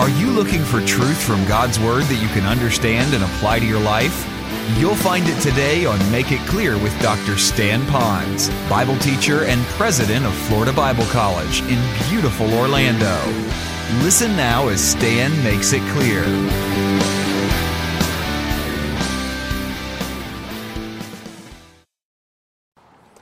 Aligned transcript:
Are 0.00 0.08
you 0.08 0.30
looking 0.30 0.64
for 0.64 0.80
truth 0.86 1.22
from 1.22 1.44
God's 1.44 1.78
Word 1.78 2.04
that 2.04 2.22
you 2.22 2.28
can 2.28 2.46
understand 2.46 3.12
and 3.12 3.22
apply 3.22 3.58
to 3.58 3.66
your 3.66 3.80
life? 3.80 4.26
You'll 4.78 4.94
find 4.94 5.28
it 5.28 5.38
today 5.42 5.84
on 5.84 5.98
Make 6.10 6.32
It 6.32 6.40
Clear 6.48 6.78
with 6.78 6.98
Dr. 7.02 7.36
Stan 7.36 7.82
Ponz, 7.82 8.48
Bible 8.70 8.96
teacher 9.00 9.44
and 9.44 9.60
president 9.76 10.24
of 10.24 10.32
Florida 10.32 10.72
Bible 10.72 11.04
College 11.08 11.60
in 11.64 11.78
beautiful 12.08 12.50
Orlando. 12.54 13.14
Listen 14.02 14.34
now 14.38 14.68
as 14.68 14.80
Stan 14.80 15.30
makes 15.44 15.74
it 15.74 15.82
clear. 15.92 16.24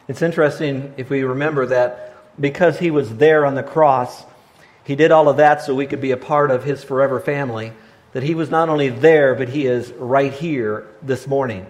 It's 0.06 0.22
interesting 0.22 0.94
if 0.96 1.10
we 1.10 1.24
remember 1.24 1.66
that 1.66 2.14
because 2.38 2.78
he 2.78 2.92
was 2.92 3.16
there 3.16 3.44
on 3.44 3.56
the 3.56 3.64
cross, 3.64 4.24
he 4.88 4.96
did 4.96 5.12
all 5.12 5.28
of 5.28 5.36
that 5.36 5.60
so 5.60 5.74
we 5.74 5.86
could 5.86 6.00
be 6.00 6.12
a 6.12 6.16
part 6.16 6.50
of 6.50 6.64
his 6.64 6.82
forever 6.82 7.20
family. 7.20 7.74
That 8.14 8.22
he 8.22 8.34
was 8.34 8.48
not 8.48 8.70
only 8.70 8.88
there, 8.88 9.34
but 9.34 9.50
he 9.50 9.66
is 9.66 9.92
right 9.92 10.32
here 10.32 10.86
this 11.02 11.26
morning. 11.26 11.66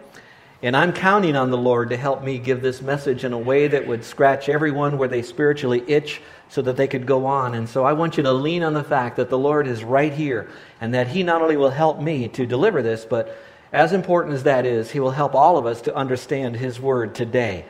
And 0.62 0.76
I'm 0.76 0.92
counting 0.92 1.34
on 1.34 1.50
the 1.50 1.58
Lord 1.58 1.90
to 1.90 1.96
help 1.96 2.22
me 2.22 2.38
give 2.38 2.62
this 2.62 2.80
message 2.80 3.24
in 3.24 3.32
a 3.32 3.38
way 3.38 3.66
that 3.66 3.88
would 3.88 4.04
scratch 4.04 4.48
everyone 4.48 4.98
where 4.98 5.08
they 5.08 5.22
spiritually 5.22 5.82
itch 5.88 6.22
so 6.48 6.62
that 6.62 6.76
they 6.76 6.86
could 6.86 7.06
go 7.06 7.26
on. 7.26 7.56
And 7.56 7.68
so 7.68 7.84
I 7.84 7.92
want 7.92 8.18
you 8.18 8.22
to 8.22 8.32
lean 8.32 8.62
on 8.62 8.72
the 8.72 8.84
fact 8.84 9.16
that 9.16 9.30
the 9.30 9.38
Lord 9.38 9.66
is 9.66 9.82
right 9.82 10.12
here 10.12 10.48
and 10.80 10.94
that 10.94 11.08
He 11.08 11.24
not 11.24 11.42
only 11.42 11.56
will 11.56 11.70
help 11.70 12.00
me 12.00 12.28
to 12.28 12.46
deliver 12.46 12.82
this, 12.82 13.04
but 13.04 13.36
as 13.72 13.92
important 13.92 14.36
as 14.36 14.44
that 14.44 14.64
is, 14.64 14.92
He 14.92 15.00
will 15.00 15.10
help 15.10 15.34
all 15.34 15.58
of 15.58 15.66
us 15.66 15.82
to 15.82 15.96
understand 15.96 16.54
His 16.54 16.78
Word 16.78 17.16
today. 17.16 17.64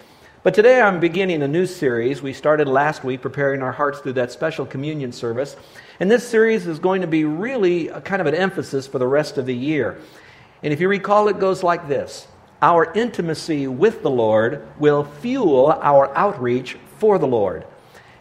But 0.45 0.55
today 0.55 0.81
I'm 0.81 1.01
beginning 1.01 1.43
a 1.43 1.49
new 1.49 1.67
series. 1.67 2.23
We 2.23 2.33
started 2.33 2.69
last 2.69 3.03
week 3.03 3.21
preparing 3.23 3.61
our 3.61 3.73
hearts 3.73 3.99
through 3.99 4.13
that 4.13 4.31
special 4.31 4.65
communion 4.65 5.11
service. 5.11 5.57
And 5.99 6.09
this 6.09 6.27
series 6.27 6.69
is 6.69 6.79
going 6.79 7.01
to 7.01 7.09
be 7.09 7.25
really 7.25 7.89
kind 8.05 8.21
of 8.21 8.29
an 8.29 8.37
emphasis 8.37 8.87
for 8.87 9.01
the 9.01 9.07
rest 9.07 9.37
of 9.37 9.47
the 9.47 9.55
year. 9.55 9.99
And 10.63 10.73
if 10.73 10.81
you 10.81 10.89
recall, 10.89 11.27
it 11.27 11.41
goes 11.41 11.65
like 11.65 11.89
this 11.89 12.29
Our 12.63 12.93
intimacy 12.93 13.67
with 13.67 14.03
the 14.03 14.11
Lord 14.11 14.65
will 14.79 15.03
fuel 15.03 15.73
our 15.73 16.17
outreach 16.17 16.77
for 16.99 17.19
the 17.19 17.27
Lord. 17.27 17.67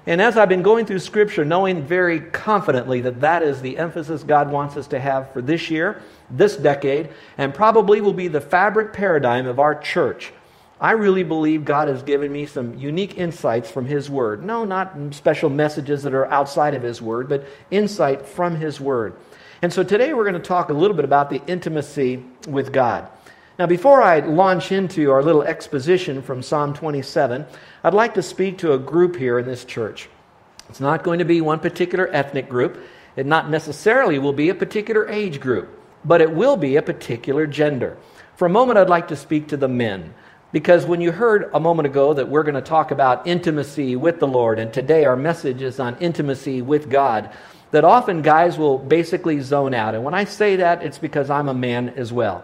And 0.07 0.19
as 0.19 0.37
I've 0.37 0.49
been 0.49 0.63
going 0.63 0.87
through 0.87 0.99
Scripture, 0.99 1.45
knowing 1.45 1.83
very 1.83 2.19
confidently 2.19 2.99
that 3.01 3.21
that 3.21 3.43
is 3.43 3.61
the 3.61 3.77
emphasis 3.77 4.23
God 4.23 4.51
wants 4.51 4.75
us 4.75 4.87
to 4.87 4.99
have 4.99 5.31
for 5.33 5.41
this 5.43 5.69
year, 5.69 6.01
this 6.31 6.57
decade, 6.57 7.09
and 7.37 7.53
probably 7.53 8.01
will 8.01 8.13
be 8.13 8.27
the 8.27 8.41
fabric 8.41 8.91
paradigm 8.91 9.45
of 9.45 9.59
our 9.59 9.75
church. 9.75 10.33
I 10.79 10.91
really 10.91 11.23
believe 11.23 11.65
God 11.65 11.87
has 11.87 12.03
given 12.03 12.31
me 12.31 12.45
some 12.45 12.77
unique 12.77 13.17
insights 13.17 13.71
from 13.71 13.85
His 13.85 14.09
Word. 14.09 14.43
No, 14.43 14.63
not 14.63 14.95
special 15.11 15.49
messages 15.49 16.03
that 16.03 16.13
are 16.13 16.27
outside 16.27 16.75
of 16.75 16.83
His 16.83 17.01
Word, 17.01 17.27
but 17.27 17.45
insight 17.71 18.25
from 18.25 18.55
His 18.55 18.79
Word. 18.79 19.15
And 19.63 19.73
so 19.73 19.81
today 19.81 20.13
we're 20.13 20.23
going 20.23 20.33
to 20.35 20.39
talk 20.39 20.69
a 20.69 20.73
little 20.73 20.95
bit 20.95 21.05
about 21.05 21.31
the 21.31 21.43
intimacy 21.47 22.23
with 22.47 22.71
God. 22.71 23.07
Now, 23.57 23.65
before 23.65 24.03
I 24.03 24.19
launch 24.19 24.71
into 24.71 25.09
our 25.09 25.23
little 25.23 25.41
exposition 25.41 26.21
from 26.21 26.43
Psalm 26.43 26.75
27, 26.75 27.43
I'd 27.83 27.93
like 27.95 28.13
to 28.13 28.21
speak 28.21 28.59
to 28.59 28.73
a 28.73 28.77
group 28.77 29.15
here 29.15 29.39
in 29.39 29.47
this 29.47 29.65
church. 29.65 30.09
It's 30.69 30.79
not 30.79 31.03
going 31.03 31.17
to 31.17 31.25
be 31.25 31.41
one 31.41 31.59
particular 31.59 32.07
ethnic 32.13 32.49
group, 32.49 32.77
it 33.15 33.25
not 33.25 33.49
necessarily 33.49 34.19
will 34.19 34.33
be 34.33 34.49
a 34.49 34.55
particular 34.55 35.09
age 35.09 35.39
group, 35.39 35.69
but 36.05 36.21
it 36.21 36.31
will 36.31 36.55
be 36.55 36.75
a 36.75 36.83
particular 36.83 37.47
gender. 37.47 37.97
For 38.35 38.45
a 38.45 38.49
moment, 38.49 38.77
I'd 38.77 38.89
like 38.89 39.07
to 39.07 39.15
speak 39.15 39.47
to 39.47 39.57
the 39.57 39.67
men. 39.67 40.13
Because 40.57 40.87
when 40.87 41.01
you 41.01 41.11
heard 41.11 41.51
a 41.53 41.59
moment 41.59 41.85
ago 41.85 42.15
that 42.15 42.29
we're 42.29 42.41
going 42.41 42.55
to 42.55 42.61
talk 42.61 42.89
about 42.89 43.27
intimacy 43.27 43.95
with 43.95 44.19
the 44.19 44.25
Lord, 44.25 44.57
and 44.57 44.73
today 44.73 45.05
our 45.05 45.15
message 45.15 45.61
is 45.61 45.79
on 45.79 45.95
intimacy 45.99 46.63
with 46.63 46.89
God, 46.89 47.29
that 47.69 47.85
often 47.85 48.23
guys 48.23 48.57
will 48.57 48.79
basically 48.79 49.39
zone 49.39 49.75
out. 49.75 49.93
And 49.93 50.03
when 50.03 50.15
I 50.15 50.23
say 50.23 50.55
that, 50.55 50.81
it's 50.81 50.97
because 50.97 51.29
I'm 51.29 51.47
a 51.47 51.53
man 51.53 51.89
as 51.89 52.11
well. 52.11 52.43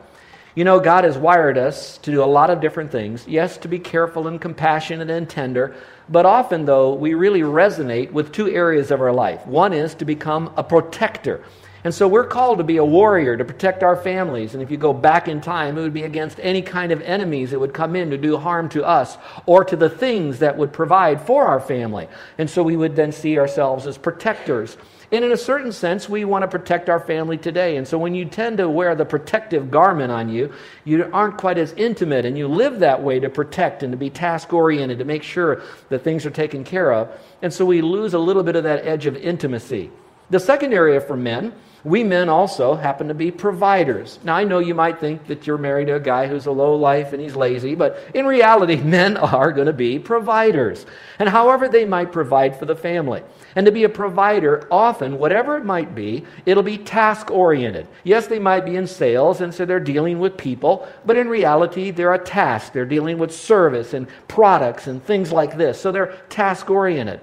You 0.54 0.64
know, 0.64 0.80
God 0.80 1.06
has 1.06 1.18
wired 1.18 1.58
us 1.58 1.98
to 2.04 2.12
do 2.12 2.24
a 2.24 2.26
lot 2.26 2.52
of 2.52 2.62
different 2.62 2.92
things. 2.92 3.28
Yes, 3.28 3.58
to 3.58 3.68
be 3.68 3.80
careful 3.80 4.28
and 4.28 4.40
compassionate 4.40 5.10
and 5.10 5.28
tender, 5.28 5.76
but 6.08 6.28
often, 6.28 6.66
though, 6.66 6.94
we 6.94 7.16
really 7.16 7.42
resonate 7.42 8.12
with 8.12 8.32
two 8.32 8.48
areas 8.48 8.92
of 8.92 9.02
our 9.02 9.12
life. 9.12 9.44
One 9.48 9.74
is 9.74 9.96
to 9.96 10.06
become 10.06 10.54
a 10.56 10.64
protector. 10.64 11.44
And 11.84 11.94
so 11.94 12.08
we're 12.08 12.28
called 12.28 12.60
to 12.60 12.64
be 12.64 12.78
a 12.78 12.86
warrior, 12.86 13.36
to 13.36 13.44
protect 13.44 13.84
our 13.84 13.98
families. 13.98 14.54
And 14.54 14.64
if 14.64 14.72
you 14.72 14.78
go 14.78 14.94
back 14.94 15.28
in 15.28 15.42
time, 15.42 15.78
it 15.78 15.82
would 15.82 15.94
be 15.94 16.04
against 16.04 16.40
any 16.42 16.62
kind 16.62 16.94
of 16.94 17.02
enemies 17.02 17.52
that 17.52 17.60
would 17.60 17.74
come 17.74 17.96
in 17.96 18.10
to 18.12 18.18
do 18.18 18.38
harm 18.38 18.70
to 18.70 18.86
us 18.86 19.18
or 19.46 19.66
to 19.66 19.76
the 19.76 19.90
things 19.90 20.40
that 20.40 20.58
would 20.58 20.72
provide 20.72 21.22
for 21.22 21.46
our 21.46 21.60
family. 21.60 22.08
And 22.38 22.50
so 22.50 22.64
we 22.64 22.78
would 22.78 22.96
then 22.96 23.12
see 23.12 23.38
ourselves 23.38 23.86
as 23.86 23.98
protectors. 23.98 24.78
And 25.12 25.26
in 25.26 25.34
a 25.34 25.38
certain 25.38 25.74
sense, 25.74 26.08
we 26.08 26.24
want 26.24 26.44
to 26.44 26.48
protect 26.48 26.90
our 26.90 27.02
family 27.02 27.38
today. 27.38 27.76
And 27.76 27.86
so 27.86 27.98
when 27.98 28.16
you 28.16 28.26
tend 28.26 28.58
to 28.60 28.70
wear 28.70 28.96
the 28.96 29.06
protective 29.06 29.70
garment 29.70 30.12
on 30.12 30.30
you, 30.30 30.54
you 30.86 31.08
aren't 31.12 31.38
quite 31.38 31.58
as 31.58 31.74
intimate 31.74 32.26
and 32.26 32.38
you 32.38 32.48
live 32.48 32.80
that 32.80 33.04
way 33.04 33.20
to 33.20 33.30
protect 33.30 33.84
and 33.84 33.92
to 33.92 33.98
be 33.98 34.10
task 34.10 34.54
oriented, 34.54 35.00
to 35.00 35.06
make 35.06 35.22
sure 35.22 35.62
that 35.90 36.00
things 36.00 36.26
are 36.26 36.32
taken 36.32 36.64
care 36.64 36.94
of. 36.94 37.10
And 37.42 37.54
so 37.54 37.66
we 37.66 37.82
lose 37.82 38.14
a 38.14 38.20
little 38.20 38.42
bit 38.42 38.56
of 38.56 38.64
that 38.64 38.86
edge 38.86 39.06
of 39.06 39.18
intimacy. 39.18 39.92
The 40.30 40.40
second 40.40 40.74
area 40.74 41.02
for 41.02 41.18
men 41.18 41.54
we 41.84 42.04
men 42.04 42.30
also 42.30 42.76
happen 42.76 43.10
to 43.10 43.14
be 43.14 43.30
providers. 43.30 44.18
Now, 44.24 44.36
I 44.36 44.46
know 44.46 44.60
you 44.60 44.74
might 44.74 45.00
think 45.00 45.28
that 45.28 45.46
you're 45.46 45.58
married 45.58 45.88
to 45.88 45.96
a 45.96 46.00
guy 46.00 46.28
who's 46.28 46.46
a 46.46 46.52
low 46.52 46.76
life 46.76 47.12
and 47.12 47.22
he's 47.22 47.36
lazy, 47.36 47.76
but 47.76 48.00
in 48.14 48.26
reality, 48.26 48.76
men 48.84 49.18
are 49.18 49.52
going 49.52 49.68
to 49.68 49.74
be 49.74 50.00
providers. 50.00 50.86
And 51.20 51.28
however 51.28 51.68
they 51.68 51.84
might 51.84 52.12
provide 52.12 52.58
for 52.58 52.66
the 52.66 52.76
family. 52.76 53.22
And 53.56 53.66
to 53.66 53.72
be 53.72 53.84
a 53.84 53.90
provider, 53.90 54.68
often, 54.72 55.20
whatever 55.20 55.58
it 55.58 55.66
might 55.66 55.94
be, 55.94 56.26
it'll 56.46 56.64
be 56.64 56.78
task 56.78 57.30
oriented. 57.30 57.88
Yes, 58.04 58.28
they 58.28 58.40
might 58.40 58.66
be 58.66 58.78
in 58.78 58.88
sales, 58.88 59.42
and 59.42 59.54
so 59.54 59.66
they're 59.66 59.80
dealing 59.80 60.20
with 60.20 60.38
people, 60.38 60.88
but 61.06 61.18
in 61.18 61.28
reality, 61.28 61.92
they're 61.92 62.14
a 62.14 62.24
task. 62.24 62.74
They're 62.74 62.86
dealing 62.86 63.18
with 63.18 63.34
service 63.34 63.94
and 63.94 64.08
products 64.28 64.88
and 64.88 65.04
things 65.04 65.32
like 65.32 65.58
this. 65.58 65.80
So 65.80 65.92
they're 65.92 66.18
task 66.30 66.70
oriented. 66.70 67.20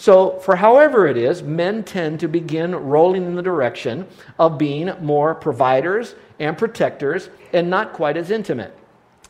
So, 0.00 0.38
for 0.38 0.54
however 0.54 1.08
it 1.08 1.16
is, 1.16 1.42
men 1.42 1.82
tend 1.82 2.20
to 2.20 2.28
begin 2.28 2.72
rolling 2.72 3.24
in 3.24 3.34
the 3.34 3.42
direction 3.42 4.06
of 4.38 4.56
being 4.56 4.92
more 5.00 5.34
providers 5.34 6.14
and 6.38 6.56
protectors 6.56 7.30
and 7.52 7.68
not 7.68 7.94
quite 7.94 8.16
as 8.16 8.30
intimate. 8.30 8.72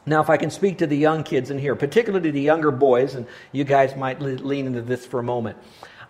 Now, 0.04 0.20
if 0.20 0.28
I 0.28 0.36
can 0.36 0.50
speak 0.50 0.76
to 0.78 0.86
the 0.86 0.96
young 0.96 1.24
kids 1.24 1.50
in 1.50 1.58
here, 1.58 1.74
particularly 1.74 2.30
the 2.30 2.42
younger 2.42 2.70
boys, 2.70 3.14
and 3.14 3.26
you 3.50 3.64
guys 3.64 3.96
might 3.96 4.20
lean 4.20 4.66
into 4.66 4.82
this 4.82 5.06
for 5.06 5.20
a 5.20 5.22
moment. 5.22 5.56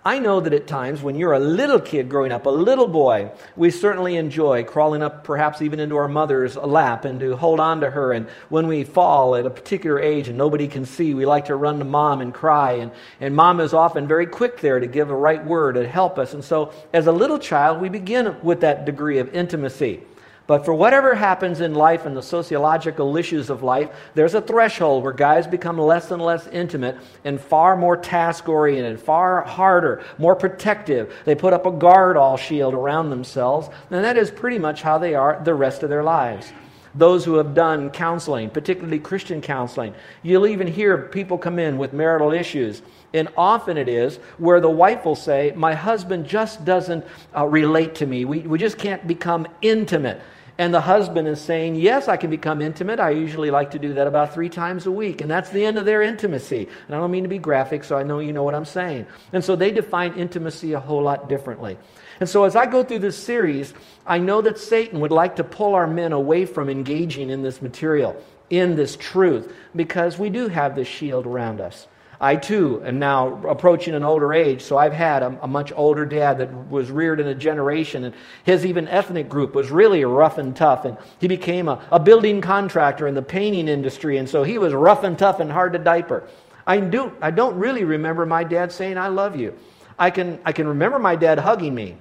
I 0.08 0.20
know 0.20 0.40
that 0.40 0.54
at 0.54 0.66
times 0.66 1.02
when 1.02 1.16
you're 1.16 1.34
a 1.34 1.38
little 1.38 1.78
kid 1.78 2.08
growing 2.08 2.32
up, 2.32 2.46
a 2.46 2.48
little 2.48 2.88
boy, 2.88 3.30
we 3.56 3.70
certainly 3.70 4.16
enjoy 4.16 4.64
crawling 4.64 5.02
up 5.02 5.22
perhaps 5.22 5.60
even 5.60 5.80
into 5.80 5.98
our 5.98 6.08
mother's 6.08 6.56
lap 6.56 7.04
and 7.04 7.20
to 7.20 7.36
hold 7.36 7.60
on 7.60 7.82
to 7.82 7.90
her. 7.90 8.14
And 8.14 8.26
when 8.48 8.68
we 8.68 8.84
fall 8.84 9.36
at 9.36 9.44
a 9.44 9.50
particular 9.50 10.00
age 10.00 10.28
and 10.28 10.38
nobody 10.38 10.66
can 10.66 10.86
see, 10.86 11.12
we 11.12 11.26
like 11.26 11.44
to 11.44 11.56
run 11.56 11.78
to 11.80 11.84
mom 11.84 12.22
and 12.22 12.32
cry. 12.32 12.72
And, 12.72 12.90
and 13.20 13.36
mom 13.36 13.60
is 13.60 13.74
often 13.74 14.08
very 14.08 14.24
quick 14.24 14.62
there 14.62 14.80
to 14.80 14.86
give 14.86 15.10
a 15.10 15.14
right 15.14 15.44
word 15.44 15.76
and 15.76 15.86
help 15.86 16.18
us. 16.18 16.32
And 16.32 16.42
so 16.42 16.72
as 16.94 17.06
a 17.06 17.12
little 17.12 17.38
child, 17.38 17.78
we 17.78 17.90
begin 17.90 18.34
with 18.42 18.62
that 18.62 18.86
degree 18.86 19.18
of 19.18 19.34
intimacy. 19.34 20.00
But 20.48 20.64
for 20.64 20.72
whatever 20.72 21.14
happens 21.14 21.60
in 21.60 21.74
life 21.74 22.06
and 22.06 22.16
the 22.16 22.22
sociological 22.22 23.18
issues 23.18 23.50
of 23.50 23.62
life, 23.62 23.90
there's 24.14 24.32
a 24.32 24.40
threshold 24.40 25.04
where 25.04 25.12
guys 25.12 25.46
become 25.46 25.78
less 25.78 26.10
and 26.10 26.22
less 26.22 26.46
intimate 26.46 26.96
and 27.22 27.38
far 27.38 27.76
more 27.76 27.98
task 27.98 28.48
oriented, 28.48 28.98
far 28.98 29.42
harder, 29.42 30.02
more 30.16 30.34
protective. 30.34 31.14
They 31.26 31.34
put 31.34 31.52
up 31.52 31.66
a 31.66 31.70
guard 31.70 32.16
all 32.16 32.38
shield 32.38 32.72
around 32.72 33.10
themselves, 33.10 33.68
and 33.90 34.02
that 34.02 34.16
is 34.16 34.30
pretty 34.30 34.58
much 34.58 34.80
how 34.80 34.96
they 34.96 35.14
are 35.14 35.38
the 35.44 35.52
rest 35.52 35.82
of 35.82 35.90
their 35.90 36.02
lives. 36.02 36.50
Those 36.94 37.26
who 37.26 37.34
have 37.34 37.52
done 37.52 37.90
counseling, 37.90 38.48
particularly 38.48 39.00
Christian 39.00 39.42
counseling, 39.42 39.94
you'll 40.22 40.46
even 40.46 40.66
hear 40.66 40.96
people 40.96 41.36
come 41.36 41.58
in 41.58 41.76
with 41.76 41.92
marital 41.92 42.32
issues. 42.32 42.80
And 43.12 43.28
often 43.36 43.76
it 43.76 43.88
is 43.88 44.16
where 44.38 44.62
the 44.62 44.70
wife 44.70 45.04
will 45.04 45.14
say, 45.14 45.52
My 45.54 45.74
husband 45.74 46.26
just 46.26 46.64
doesn't 46.64 47.04
uh, 47.36 47.44
relate 47.44 47.96
to 47.96 48.06
me. 48.06 48.24
We, 48.24 48.40
we 48.40 48.58
just 48.58 48.78
can't 48.78 49.06
become 49.06 49.46
intimate. 49.60 50.22
And 50.60 50.74
the 50.74 50.80
husband 50.80 51.28
is 51.28 51.40
saying, 51.40 51.76
Yes, 51.76 52.08
I 52.08 52.16
can 52.16 52.30
become 52.30 52.60
intimate. 52.60 52.98
I 52.98 53.10
usually 53.10 53.50
like 53.50 53.70
to 53.70 53.78
do 53.78 53.94
that 53.94 54.08
about 54.08 54.34
three 54.34 54.48
times 54.48 54.86
a 54.86 54.90
week. 54.90 55.20
And 55.20 55.30
that's 55.30 55.50
the 55.50 55.64
end 55.64 55.78
of 55.78 55.84
their 55.84 56.02
intimacy. 56.02 56.68
And 56.86 56.96
I 56.96 56.98
don't 56.98 57.12
mean 57.12 57.22
to 57.22 57.28
be 57.28 57.38
graphic, 57.38 57.84
so 57.84 57.96
I 57.96 58.02
know 58.02 58.18
you 58.18 58.32
know 58.32 58.42
what 58.42 58.56
I'm 58.56 58.64
saying. 58.64 59.06
And 59.32 59.44
so 59.44 59.54
they 59.54 59.70
define 59.70 60.14
intimacy 60.14 60.72
a 60.72 60.80
whole 60.80 61.02
lot 61.02 61.28
differently. 61.28 61.78
And 62.18 62.28
so 62.28 62.42
as 62.42 62.56
I 62.56 62.66
go 62.66 62.82
through 62.82 62.98
this 62.98 63.16
series, 63.16 63.72
I 64.04 64.18
know 64.18 64.40
that 64.42 64.58
Satan 64.58 64.98
would 64.98 65.12
like 65.12 65.36
to 65.36 65.44
pull 65.44 65.76
our 65.76 65.86
men 65.86 66.12
away 66.12 66.44
from 66.44 66.68
engaging 66.68 67.30
in 67.30 67.42
this 67.42 67.62
material, 67.62 68.20
in 68.50 68.74
this 68.74 68.96
truth, 68.96 69.52
because 69.76 70.18
we 70.18 70.28
do 70.28 70.48
have 70.48 70.74
this 70.74 70.88
shield 70.88 71.26
around 71.26 71.60
us. 71.60 71.86
I 72.20 72.34
too 72.34 72.82
am 72.84 72.98
now 72.98 73.40
approaching 73.46 73.94
an 73.94 74.02
older 74.02 74.32
age, 74.32 74.62
so 74.62 74.76
I've 74.76 74.92
had 74.92 75.22
a, 75.22 75.38
a, 75.42 75.46
much 75.46 75.72
older 75.76 76.04
dad 76.04 76.38
that 76.38 76.68
was 76.68 76.90
reared 76.90 77.20
in 77.20 77.28
a 77.28 77.34
generation, 77.34 78.04
and 78.04 78.14
his 78.42 78.66
even 78.66 78.88
ethnic 78.88 79.28
group 79.28 79.54
was 79.54 79.70
really 79.70 80.04
rough 80.04 80.36
and 80.36 80.54
tough. 80.54 80.84
And 80.84 80.96
he 81.20 81.28
became 81.28 81.68
a, 81.68 81.80
a 81.92 82.00
building 82.00 82.40
contractor 82.40 83.06
in 83.06 83.14
the 83.14 83.22
painting 83.22 83.68
industry, 83.68 84.16
and 84.16 84.28
so 84.28 84.42
he 84.42 84.58
was 84.58 84.72
rough 84.72 85.04
and 85.04 85.16
tough 85.16 85.38
and 85.38 85.50
hard 85.50 85.74
to 85.74 85.78
diaper. 85.78 86.28
I, 86.66 86.80
do, 86.80 87.12
I 87.22 87.30
don't 87.30 87.56
really 87.56 87.84
remember 87.84 88.26
my 88.26 88.42
dad 88.42 88.72
saying, 88.72 88.98
I 88.98 89.08
love 89.08 89.36
you. 89.36 89.56
I 89.96 90.10
can, 90.10 90.40
I 90.44 90.52
can 90.52 90.66
remember 90.66 90.98
my 90.98 91.14
dad 91.14 91.38
hugging 91.38 91.74
me, 91.74 91.96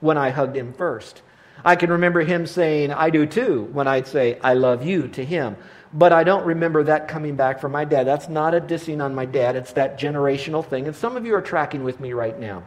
when 0.00 0.18
I 0.18 0.30
hugged 0.30 0.56
him 0.56 0.74
first. 0.74 1.22
I 1.64 1.76
can 1.76 1.90
remember 1.90 2.20
him 2.20 2.46
saying, 2.46 2.92
I 2.92 3.10
do 3.10 3.26
too, 3.26 3.68
when 3.72 3.88
I'd 3.88 4.06
say, 4.06 4.38
I 4.40 4.54
love 4.54 4.84
you 4.84 5.08
to 5.08 5.24
him. 5.24 5.56
But 5.92 6.12
I 6.12 6.22
don't 6.22 6.46
remember 6.46 6.84
that 6.84 7.08
coming 7.08 7.34
back 7.34 7.60
from 7.60 7.72
my 7.72 7.84
dad. 7.84 8.04
That's 8.04 8.28
not 8.28 8.54
a 8.54 8.60
dissing 8.60 9.02
on 9.02 9.14
my 9.14 9.24
dad, 9.24 9.56
it's 9.56 9.72
that 9.72 9.98
generational 9.98 10.64
thing. 10.64 10.86
And 10.86 10.94
some 10.94 11.16
of 11.16 11.26
you 11.26 11.34
are 11.34 11.42
tracking 11.42 11.82
with 11.82 12.00
me 12.00 12.12
right 12.12 12.38
now. 12.38 12.62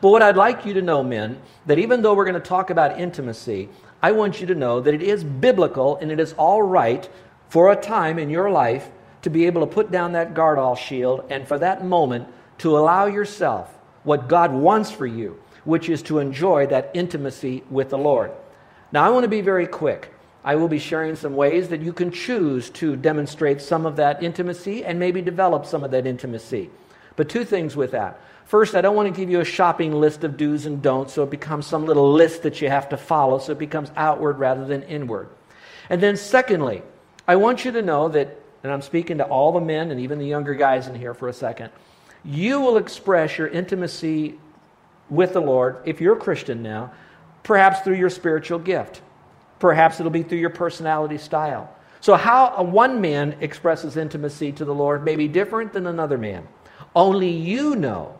But 0.00 0.10
what 0.10 0.22
I'd 0.22 0.36
like 0.36 0.64
you 0.64 0.74
to 0.74 0.82
know, 0.82 1.02
men, 1.02 1.40
that 1.66 1.78
even 1.78 2.02
though 2.02 2.14
we're 2.14 2.24
going 2.24 2.40
to 2.40 2.40
talk 2.40 2.70
about 2.70 3.00
intimacy, 3.00 3.68
I 4.02 4.12
want 4.12 4.40
you 4.40 4.46
to 4.46 4.54
know 4.54 4.80
that 4.80 4.94
it 4.94 5.02
is 5.02 5.24
biblical 5.24 5.96
and 5.96 6.10
it 6.10 6.20
is 6.20 6.32
all 6.34 6.62
right 6.62 7.08
for 7.48 7.72
a 7.72 7.76
time 7.76 8.18
in 8.18 8.30
your 8.30 8.50
life 8.50 8.88
to 9.22 9.30
be 9.30 9.46
able 9.46 9.60
to 9.60 9.66
put 9.66 9.90
down 9.90 10.12
that 10.12 10.34
guard 10.34 10.58
all 10.58 10.76
shield 10.76 11.24
and 11.28 11.46
for 11.46 11.58
that 11.58 11.84
moment 11.84 12.28
to 12.58 12.78
allow 12.78 13.06
yourself 13.06 13.76
what 14.04 14.28
God 14.28 14.52
wants 14.52 14.90
for 14.90 15.06
you, 15.06 15.38
which 15.64 15.88
is 15.88 16.02
to 16.02 16.18
enjoy 16.18 16.66
that 16.68 16.90
intimacy 16.94 17.62
with 17.68 17.90
the 17.90 17.98
Lord. 17.98 18.30
Now, 18.92 19.04
I 19.04 19.10
want 19.10 19.24
to 19.24 19.28
be 19.28 19.40
very 19.40 19.66
quick. 19.66 20.12
I 20.44 20.56
will 20.56 20.68
be 20.68 20.78
sharing 20.78 21.16
some 21.16 21.36
ways 21.36 21.68
that 21.68 21.82
you 21.82 21.92
can 21.92 22.10
choose 22.10 22.70
to 22.70 22.96
demonstrate 22.96 23.60
some 23.60 23.84
of 23.84 23.96
that 23.96 24.22
intimacy 24.22 24.84
and 24.84 24.98
maybe 24.98 25.20
develop 25.20 25.66
some 25.66 25.84
of 25.84 25.90
that 25.90 26.06
intimacy. 26.06 26.70
But 27.16 27.28
two 27.28 27.44
things 27.44 27.76
with 27.76 27.90
that. 27.90 28.20
First, 28.46 28.74
I 28.74 28.80
don't 28.80 28.96
want 28.96 29.14
to 29.14 29.20
give 29.20 29.30
you 29.30 29.40
a 29.40 29.44
shopping 29.44 29.92
list 29.92 30.24
of 30.24 30.36
do's 30.36 30.66
and 30.66 30.82
don'ts 30.82 31.12
so 31.12 31.22
it 31.22 31.30
becomes 31.30 31.66
some 31.66 31.84
little 31.84 32.12
list 32.12 32.42
that 32.42 32.60
you 32.60 32.68
have 32.68 32.88
to 32.88 32.96
follow 32.96 33.38
so 33.38 33.52
it 33.52 33.58
becomes 33.58 33.92
outward 33.96 34.38
rather 34.38 34.64
than 34.64 34.82
inward. 34.84 35.28
And 35.88 36.02
then, 36.02 36.16
secondly, 36.16 36.82
I 37.28 37.36
want 37.36 37.64
you 37.64 37.72
to 37.72 37.82
know 37.82 38.08
that, 38.08 38.40
and 38.64 38.72
I'm 38.72 38.82
speaking 38.82 39.18
to 39.18 39.24
all 39.24 39.52
the 39.52 39.60
men 39.60 39.90
and 39.90 40.00
even 40.00 40.18
the 40.18 40.26
younger 40.26 40.54
guys 40.54 40.88
in 40.88 40.94
here 40.94 41.14
for 41.14 41.28
a 41.28 41.32
second, 41.32 41.70
you 42.24 42.60
will 42.60 42.76
express 42.76 43.38
your 43.38 43.48
intimacy 43.48 44.38
with 45.08 45.32
the 45.32 45.40
Lord, 45.40 45.76
if 45.84 46.00
you're 46.00 46.16
a 46.16 46.20
Christian 46.20 46.62
now, 46.62 46.92
perhaps 47.42 47.80
through 47.80 47.96
your 47.96 48.10
spiritual 48.10 48.58
gift. 48.58 49.02
Perhaps 49.60 50.00
it'll 50.00 50.10
be 50.10 50.24
through 50.24 50.38
your 50.38 50.50
personality 50.50 51.18
style. 51.18 51.72
So, 52.00 52.14
how 52.14 52.54
a 52.56 52.62
one 52.62 53.00
man 53.00 53.36
expresses 53.40 53.96
intimacy 53.96 54.52
to 54.52 54.64
the 54.64 54.74
Lord 54.74 55.04
may 55.04 55.16
be 55.16 55.28
different 55.28 55.72
than 55.72 55.86
another 55.86 56.16
man. 56.16 56.48
Only 56.96 57.30
you 57.30 57.76
know 57.76 58.16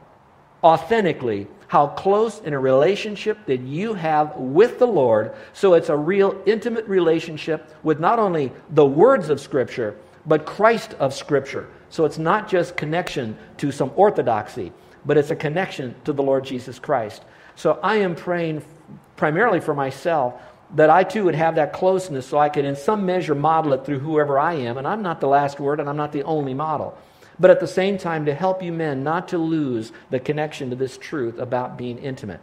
authentically 0.63 1.47
how 1.67 1.87
close 1.87 2.41
in 2.41 2.53
a 2.53 2.59
relationship 2.59 3.39
that 3.47 3.61
you 3.61 3.95
have 3.95 4.37
with 4.37 4.79
the 4.79 4.87
Lord. 4.87 5.35
So, 5.55 5.75
it's 5.75 5.89
a 5.89 5.97
real 5.97 6.41
intimate 6.45 6.87
relationship 6.87 7.75
with 7.83 8.01
not 8.01 8.19
only 8.19 8.53
the 8.69 8.87
words 8.87 9.31
of 9.31 9.41
Scripture, 9.41 9.97
but 10.27 10.45
Christ 10.45 10.93
of 10.95 11.15
Scripture. 11.15 11.67
So, 11.89 12.05
it's 12.05 12.19
not 12.19 12.51
just 12.51 12.77
connection 12.77 13.35
to 13.57 13.73
some 13.73 13.93
orthodoxy, 13.97 14.73
but 15.07 15.17
it's 15.17 15.31
a 15.31 15.37
connection 15.37 15.95
to 16.05 16.13
the 16.13 16.23
Lord 16.23 16.45
Jesus 16.45 16.79
Christ. 16.79 17.25
So, 17.57 17.81
I 17.83 17.97
am 17.97 18.15
praying 18.15 18.63
primarily 19.17 19.61
for 19.61 19.75
myself 19.75 20.35
that 20.75 20.91
I 20.91 21.05
too 21.05 21.25
would 21.25 21.35
have 21.35 21.57
that 21.57 21.73
closeness 21.73 22.27
so 22.27 22.39
I 22.39 22.49
could, 22.49 22.65
in 22.65 22.77
some 22.77 23.05
measure, 23.07 23.35
model 23.35 23.73
it 23.73 23.85
through 23.85 24.01
whoever 24.01 24.39
I 24.39 24.55
am. 24.55 24.79
And 24.79 24.87
I'm 24.87 25.03
not 25.03 25.21
the 25.21 25.29
last 25.29 25.59
word 25.59 25.81
and 25.81 25.89
I'm 25.89 25.97
not 25.97 26.13
the 26.13 26.23
only 26.23 26.55
model. 26.55 26.97
But 27.39 27.51
at 27.51 27.61
the 27.61 27.67
same 27.67 27.97
time, 27.97 28.27
to 28.27 28.35
help 28.35 28.63
you 28.63 28.71
men 28.71 29.03
not 29.03 29.29
to 29.29 29.39
lose 29.39 29.93
the 30.11 30.21
connection 30.21 30.71
to 30.71 30.77
this 30.77 30.99
truth 30.99 31.39
about 31.39 31.79
being 31.79 31.99
intimate. 31.99 32.41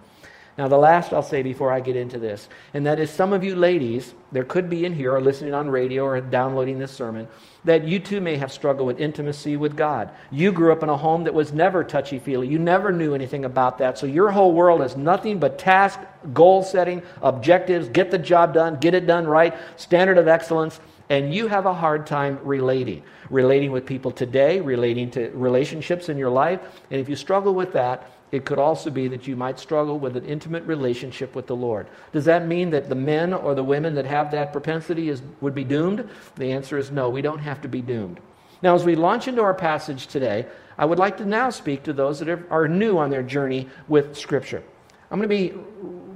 Now, 0.58 0.68
the 0.68 0.78
last 0.78 1.14
I'll 1.14 1.22
say 1.22 1.44
before 1.44 1.72
I 1.72 1.80
get 1.80 1.96
into 1.96 2.18
this, 2.18 2.50
and 2.74 2.86
that 2.88 3.00
is 3.00 3.12
some 3.12 3.32
of 3.32 3.44
you 3.44 3.56
ladies, 3.56 4.16
there 4.32 4.44
could 4.44 4.72
be 4.72 4.86
in 4.86 4.94
here 4.94 5.14
or 5.14 5.22
listening 5.22 5.54
on 5.54 5.70
radio 5.70 6.04
or 6.04 6.20
downloading 6.20 6.80
this 6.80 6.92
sermon, 6.92 7.28
that 7.64 7.84
you 7.84 8.00
too 8.00 8.22
may 8.22 8.38
have 8.38 8.52
struggled 8.52 8.88
with 8.88 9.00
intimacy 9.00 9.56
with 9.56 9.78
God. 9.78 10.10
You 10.32 10.52
grew 10.52 10.72
up 10.72 10.82
in 10.82 10.90
a 10.90 10.98
home 10.98 11.26
that 11.26 11.34
was 11.36 11.54
never 11.54 11.84
touchy 11.84 12.18
feely. 12.18 12.48
You 12.48 12.58
never 12.58 12.92
knew 12.92 13.14
anything 13.14 13.46
about 13.46 13.78
that. 13.78 14.00
So 14.00 14.08
your 14.08 14.32
whole 14.32 14.52
world 14.52 14.82
is 14.82 14.98
nothing 14.98 15.38
but 15.38 15.60
task, 15.60 16.00
goal 16.34 16.64
setting, 16.64 17.04
objectives, 17.22 17.88
get 17.90 18.10
the 18.10 18.18
job 18.18 18.56
done, 18.56 18.78
get 18.80 18.96
it 18.96 19.06
done 19.06 19.28
right, 19.28 19.54
standard 19.76 20.18
of 20.18 20.28
excellence, 20.28 20.80
and 21.10 21.34
you 21.34 21.48
have 21.48 21.68
a 21.68 21.74
hard 21.74 22.08
time 22.08 22.40
relating. 22.44 23.04
Relating 23.30 23.72
with 23.72 23.86
people 23.86 24.12
today, 24.12 24.60
relating 24.60 25.12
to 25.12 25.30
relationships 25.36 26.10
in 26.10 26.18
your 26.18 26.30
life. 26.30 26.62
And 26.90 27.00
if 27.00 27.08
you 27.08 27.16
struggle 27.16 27.54
with 27.54 27.74
that, 27.74 28.10
it 28.32 28.44
could 28.44 28.60
also 28.60 28.90
be 28.90 29.08
that 29.08 29.28
you 29.28 29.36
might 29.36 29.60
struggle 29.60 30.00
with 30.00 30.18
an 30.18 30.26
intimate 30.26 30.64
relationship 30.64 31.34
with 31.34 31.48
the 31.48 31.56
Lord. 31.56 31.88
Does 32.12 32.26
that 32.26 32.46
mean 32.46 32.72
that 32.72 32.90
the 32.90 32.96
men 32.96 33.34
or 33.34 33.56
the 33.56 33.64
women 33.64 33.96
that 33.96 34.06
have 34.06 34.32
that 34.32 34.52
propensity 34.52 35.10
is, 35.10 35.22
would 35.40 35.56
be 35.56 35.64
doomed? 35.64 36.10
The 36.36 36.52
answer 36.52 36.78
is 36.78 36.92
no, 36.92 37.10
we 37.10 37.22
don't 37.22 37.40
have 37.40 37.62
to 37.62 37.70
be 37.70 37.82
doomed. 37.82 38.20
Now, 38.62 38.76
as 38.76 38.84
we 38.84 38.96
launch 38.96 39.28
into 39.28 39.42
our 39.42 39.54
passage 39.54 40.08
today, 40.08 40.46
I 40.78 40.86
would 40.86 41.00
like 41.00 41.18
to 41.18 41.26
now 41.26 41.50
speak 41.52 41.84
to 41.84 41.94
those 41.94 42.20
that 42.20 42.30
are 42.50 42.68
new 42.68 42.98
on 42.98 43.10
their 43.10 43.24
journey 43.24 43.70
with 43.88 44.18
Scripture. 44.18 44.64
I'm 45.10 45.20
going 45.20 45.30
to 45.30 45.36
be 45.36 45.58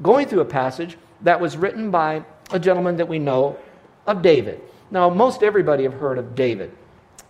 going 0.01 0.27
through 0.27 0.41
a 0.41 0.45
passage 0.45 0.97
that 1.21 1.39
was 1.39 1.55
written 1.55 1.91
by 1.91 2.25
a 2.51 2.59
gentleman 2.59 2.97
that 2.97 3.07
we 3.07 3.19
know 3.19 3.57
of 4.05 4.21
David. 4.21 4.61
Now, 4.89 5.09
most 5.09 5.43
everybody 5.43 5.83
have 5.83 5.93
heard 5.93 6.17
of 6.17 6.35
David. 6.35 6.75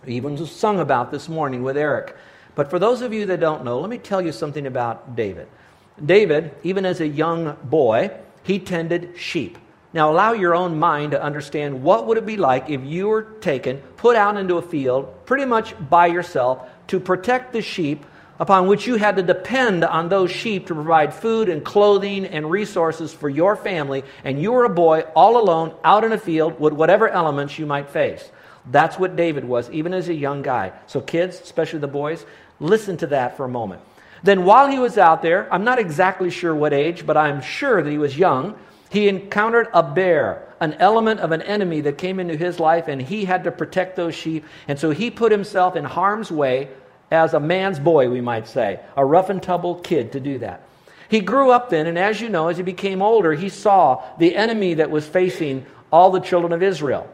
We 0.04 0.14
even 0.14 0.44
sung 0.46 0.80
about 0.80 1.12
this 1.12 1.28
morning 1.28 1.62
with 1.62 1.76
Eric. 1.76 2.16
But 2.54 2.70
for 2.70 2.78
those 2.78 3.02
of 3.02 3.12
you 3.12 3.26
that 3.26 3.40
don't 3.40 3.64
know, 3.64 3.80
let 3.80 3.90
me 3.90 3.98
tell 3.98 4.20
you 4.20 4.32
something 4.32 4.66
about 4.66 5.16
David. 5.16 5.48
David, 6.04 6.54
even 6.62 6.84
as 6.84 7.00
a 7.00 7.06
young 7.06 7.56
boy, 7.64 8.10
he 8.42 8.58
tended 8.58 9.18
sheep. 9.18 9.58
Now 9.94 10.10
allow 10.10 10.32
your 10.32 10.54
own 10.54 10.78
mind 10.78 11.12
to 11.12 11.22
understand 11.22 11.82
what 11.82 12.06
would 12.06 12.16
it 12.16 12.26
be 12.26 12.36
like 12.36 12.70
if 12.70 12.82
you 12.82 13.08
were 13.08 13.22
taken, 13.40 13.78
put 13.96 14.16
out 14.16 14.36
into 14.36 14.56
a 14.56 14.62
field, 14.62 15.26
pretty 15.26 15.44
much 15.44 15.74
by 15.90 16.06
yourself, 16.06 16.66
to 16.88 16.98
protect 16.98 17.52
the 17.52 17.62
sheep 17.62 18.04
upon 18.40 18.66
which 18.66 18.86
you 18.86 18.96
had 18.96 19.16
to 19.16 19.22
depend 19.22 19.84
on 19.84 20.08
those 20.08 20.30
sheep 20.30 20.66
to 20.66 20.74
provide 20.74 21.14
food 21.14 21.48
and 21.48 21.64
clothing 21.64 22.24
and 22.24 22.50
resources 22.50 23.12
for 23.12 23.28
your 23.28 23.54
family, 23.54 24.02
and 24.24 24.40
you 24.40 24.50
were 24.50 24.64
a 24.64 24.70
boy 24.70 25.00
all 25.14 25.40
alone 25.40 25.74
out 25.84 26.04
in 26.04 26.12
a 26.12 26.18
field 26.18 26.58
with 26.58 26.72
whatever 26.72 27.08
elements 27.08 27.58
you 27.58 27.66
might 27.66 27.90
face. 27.90 28.30
That's 28.70 28.98
what 28.98 29.16
David 29.16 29.44
was, 29.44 29.68
even 29.70 29.92
as 29.92 30.08
a 30.08 30.14
young 30.14 30.42
guy. 30.42 30.72
So, 30.86 31.00
kids, 31.00 31.40
especially 31.40 31.80
the 31.80 31.88
boys, 31.88 32.24
listen 32.60 32.96
to 32.98 33.08
that 33.08 33.36
for 33.36 33.44
a 33.44 33.48
moment. 33.48 33.82
Then, 34.22 34.44
while 34.44 34.68
he 34.68 34.78
was 34.78 34.98
out 34.98 35.22
there, 35.22 35.52
I'm 35.52 35.64
not 35.64 35.80
exactly 35.80 36.30
sure 36.30 36.54
what 36.54 36.72
age, 36.72 37.04
but 37.04 37.16
I'm 37.16 37.40
sure 37.40 37.82
that 37.82 37.90
he 37.90 37.98
was 37.98 38.16
young, 38.16 38.56
he 38.88 39.08
encountered 39.08 39.68
a 39.72 39.82
bear, 39.82 40.46
an 40.60 40.74
element 40.74 41.20
of 41.20 41.32
an 41.32 41.42
enemy 41.42 41.80
that 41.80 41.98
came 41.98 42.20
into 42.20 42.36
his 42.36 42.60
life, 42.60 42.86
and 42.86 43.02
he 43.02 43.24
had 43.24 43.44
to 43.44 43.50
protect 43.50 43.96
those 43.96 44.14
sheep. 44.14 44.44
And 44.68 44.78
so 44.78 44.90
he 44.90 45.10
put 45.10 45.32
himself 45.32 45.74
in 45.74 45.84
harm's 45.84 46.30
way 46.30 46.68
as 47.10 47.34
a 47.34 47.40
man's 47.40 47.80
boy, 47.80 48.08
we 48.08 48.20
might 48.20 48.46
say, 48.46 48.80
a 48.96 49.04
rough 49.04 49.28
and 49.28 49.42
tumble 49.42 49.76
kid 49.76 50.12
to 50.12 50.20
do 50.20 50.38
that. 50.38 50.62
He 51.08 51.20
grew 51.20 51.50
up 51.50 51.68
then, 51.68 51.86
and 51.86 51.98
as 51.98 52.20
you 52.20 52.28
know, 52.28 52.48
as 52.48 52.56
he 52.56 52.62
became 52.62 53.02
older, 53.02 53.34
he 53.34 53.48
saw 53.48 54.02
the 54.18 54.34
enemy 54.34 54.74
that 54.74 54.90
was 54.90 55.06
facing 55.06 55.66
all 55.90 56.10
the 56.10 56.20
children 56.20 56.52
of 56.52 56.62
Israel. 56.62 57.12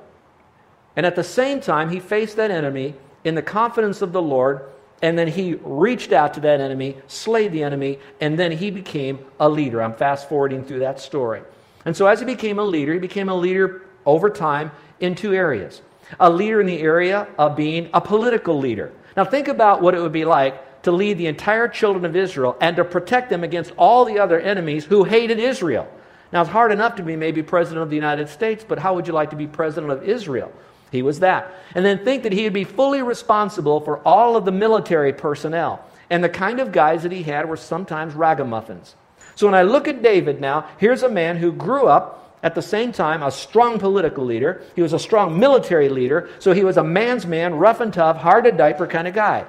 And 0.98 1.06
at 1.06 1.14
the 1.14 1.22
same 1.22 1.60
time, 1.60 1.90
he 1.90 2.00
faced 2.00 2.34
that 2.38 2.50
enemy 2.50 2.92
in 3.22 3.36
the 3.36 3.40
confidence 3.40 4.02
of 4.02 4.10
the 4.10 4.20
Lord, 4.20 4.68
and 5.00 5.16
then 5.16 5.28
he 5.28 5.54
reached 5.62 6.10
out 6.10 6.34
to 6.34 6.40
that 6.40 6.60
enemy, 6.60 6.96
slayed 7.06 7.52
the 7.52 7.62
enemy, 7.62 8.00
and 8.20 8.36
then 8.36 8.50
he 8.50 8.72
became 8.72 9.20
a 9.38 9.48
leader. 9.48 9.80
I'm 9.80 9.94
fast 9.94 10.28
forwarding 10.28 10.64
through 10.64 10.80
that 10.80 10.98
story. 10.98 11.42
And 11.84 11.96
so, 11.96 12.08
as 12.08 12.18
he 12.18 12.26
became 12.26 12.58
a 12.58 12.64
leader, 12.64 12.94
he 12.94 12.98
became 12.98 13.28
a 13.28 13.34
leader 13.36 13.82
over 14.06 14.28
time 14.28 14.72
in 14.98 15.14
two 15.14 15.32
areas 15.32 15.82
a 16.18 16.28
leader 16.28 16.60
in 16.60 16.66
the 16.66 16.80
area 16.80 17.28
of 17.38 17.54
being 17.54 17.90
a 17.94 18.00
political 18.00 18.58
leader. 18.58 18.90
Now, 19.16 19.24
think 19.24 19.46
about 19.46 19.80
what 19.80 19.94
it 19.94 20.00
would 20.00 20.10
be 20.10 20.24
like 20.24 20.82
to 20.82 20.90
lead 20.90 21.16
the 21.16 21.28
entire 21.28 21.68
children 21.68 22.06
of 22.06 22.16
Israel 22.16 22.56
and 22.60 22.74
to 22.74 22.84
protect 22.84 23.30
them 23.30 23.44
against 23.44 23.70
all 23.76 24.04
the 24.04 24.18
other 24.18 24.40
enemies 24.40 24.84
who 24.84 25.04
hated 25.04 25.38
Israel. 25.38 25.86
Now, 26.32 26.40
it's 26.40 26.50
hard 26.50 26.72
enough 26.72 26.96
to 26.96 27.04
be 27.04 27.14
maybe 27.14 27.40
president 27.40 27.84
of 27.84 27.88
the 27.88 27.94
United 27.94 28.28
States, 28.28 28.64
but 28.66 28.80
how 28.80 28.96
would 28.96 29.06
you 29.06 29.12
like 29.12 29.30
to 29.30 29.36
be 29.36 29.46
president 29.46 29.92
of 29.92 30.02
Israel? 30.02 30.52
He 30.90 31.02
was 31.02 31.20
that. 31.20 31.54
And 31.74 31.84
then 31.84 32.04
think 32.04 32.22
that 32.22 32.32
he 32.32 32.44
would 32.44 32.52
be 32.52 32.64
fully 32.64 33.02
responsible 33.02 33.80
for 33.80 33.98
all 33.98 34.36
of 34.36 34.44
the 34.44 34.52
military 34.52 35.12
personnel. 35.12 35.84
And 36.10 36.24
the 36.24 36.28
kind 36.28 36.60
of 36.60 36.72
guys 36.72 37.02
that 37.02 37.12
he 37.12 37.22
had 37.22 37.48
were 37.48 37.56
sometimes 37.56 38.14
ragamuffins. 38.14 38.94
So 39.34 39.46
when 39.46 39.54
I 39.54 39.62
look 39.62 39.86
at 39.86 40.02
David 40.02 40.40
now, 40.40 40.66
here's 40.78 41.02
a 41.02 41.08
man 41.08 41.36
who 41.36 41.52
grew 41.52 41.86
up 41.86 42.38
at 42.42 42.54
the 42.54 42.62
same 42.62 42.92
time 42.92 43.22
a 43.22 43.30
strong 43.30 43.78
political 43.78 44.24
leader. 44.24 44.62
He 44.74 44.82
was 44.82 44.92
a 44.92 44.98
strong 44.98 45.38
military 45.38 45.88
leader. 45.88 46.30
So 46.38 46.52
he 46.52 46.64
was 46.64 46.76
a 46.76 46.84
man's 46.84 47.26
man, 47.26 47.54
rough 47.54 47.80
and 47.80 47.92
tough, 47.92 48.16
hard 48.16 48.44
to 48.44 48.52
diaper 48.52 48.86
kind 48.86 49.06
of 49.06 49.14
guy. 49.14 49.46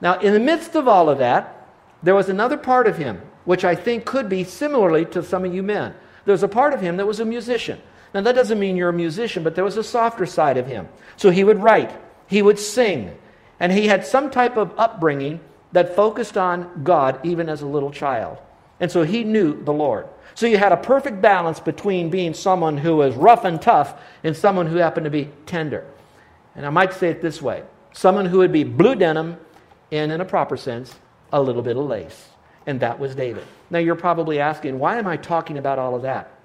Now, 0.00 0.18
in 0.18 0.34
the 0.34 0.40
midst 0.40 0.74
of 0.74 0.86
all 0.86 1.08
of 1.08 1.18
that, 1.18 1.66
there 2.02 2.14
was 2.14 2.28
another 2.28 2.56
part 2.56 2.86
of 2.86 2.98
him, 2.98 3.22
which 3.44 3.64
I 3.64 3.74
think 3.74 4.04
could 4.04 4.28
be 4.28 4.44
similarly 4.44 5.06
to 5.06 5.22
some 5.22 5.44
of 5.44 5.54
you 5.54 5.62
men. 5.62 5.94
There 6.26 6.32
was 6.32 6.42
a 6.42 6.48
part 6.48 6.74
of 6.74 6.80
him 6.80 6.98
that 6.98 7.06
was 7.06 7.20
a 7.20 7.24
musician. 7.24 7.80
Now, 8.16 8.22
that 8.22 8.34
doesn't 8.34 8.58
mean 8.58 8.76
you're 8.76 8.88
a 8.88 8.94
musician, 8.94 9.42
but 9.42 9.54
there 9.54 9.62
was 9.62 9.76
a 9.76 9.84
softer 9.84 10.24
side 10.24 10.56
of 10.56 10.66
him. 10.66 10.88
So 11.18 11.28
he 11.28 11.44
would 11.44 11.62
write, 11.62 11.92
he 12.26 12.40
would 12.40 12.58
sing, 12.58 13.14
and 13.60 13.70
he 13.70 13.88
had 13.88 14.06
some 14.06 14.30
type 14.30 14.56
of 14.56 14.72
upbringing 14.78 15.38
that 15.72 15.94
focused 15.94 16.38
on 16.38 16.82
God 16.82 17.20
even 17.24 17.50
as 17.50 17.60
a 17.60 17.66
little 17.66 17.90
child. 17.90 18.38
And 18.80 18.90
so 18.90 19.02
he 19.02 19.22
knew 19.22 19.62
the 19.62 19.72
Lord. 19.74 20.06
So 20.34 20.46
you 20.46 20.56
had 20.56 20.72
a 20.72 20.78
perfect 20.78 21.20
balance 21.20 21.60
between 21.60 22.08
being 22.08 22.32
someone 22.32 22.78
who 22.78 22.96
was 22.96 23.14
rough 23.14 23.44
and 23.44 23.60
tough 23.60 24.00
and 24.24 24.34
someone 24.34 24.66
who 24.66 24.76
happened 24.76 25.04
to 25.04 25.10
be 25.10 25.28
tender. 25.44 25.84
And 26.54 26.64
I 26.64 26.70
might 26.70 26.94
say 26.94 27.10
it 27.10 27.20
this 27.20 27.42
way 27.42 27.64
someone 27.92 28.24
who 28.24 28.38
would 28.38 28.50
be 28.50 28.64
blue 28.64 28.94
denim 28.94 29.36
and, 29.92 30.10
in 30.10 30.22
a 30.22 30.24
proper 30.24 30.56
sense, 30.56 30.94
a 31.34 31.42
little 31.42 31.60
bit 31.60 31.76
of 31.76 31.84
lace. 31.84 32.30
and 32.66 32.80
that 32.80 32.98
was 32.98 33.14
David. 33.14 33.44
Now 33.70 33.78
you're 33.78 33.94
probably 33.94 34.40
asking, 34.40 34.78
why 34.78 34.98
am 34.98 35.06
I 35.06 35.16
talking 35.16 35.56
about 35.56 35.78
all 35.78 35.94
of 35.94 36.02
that? 36.02 36.35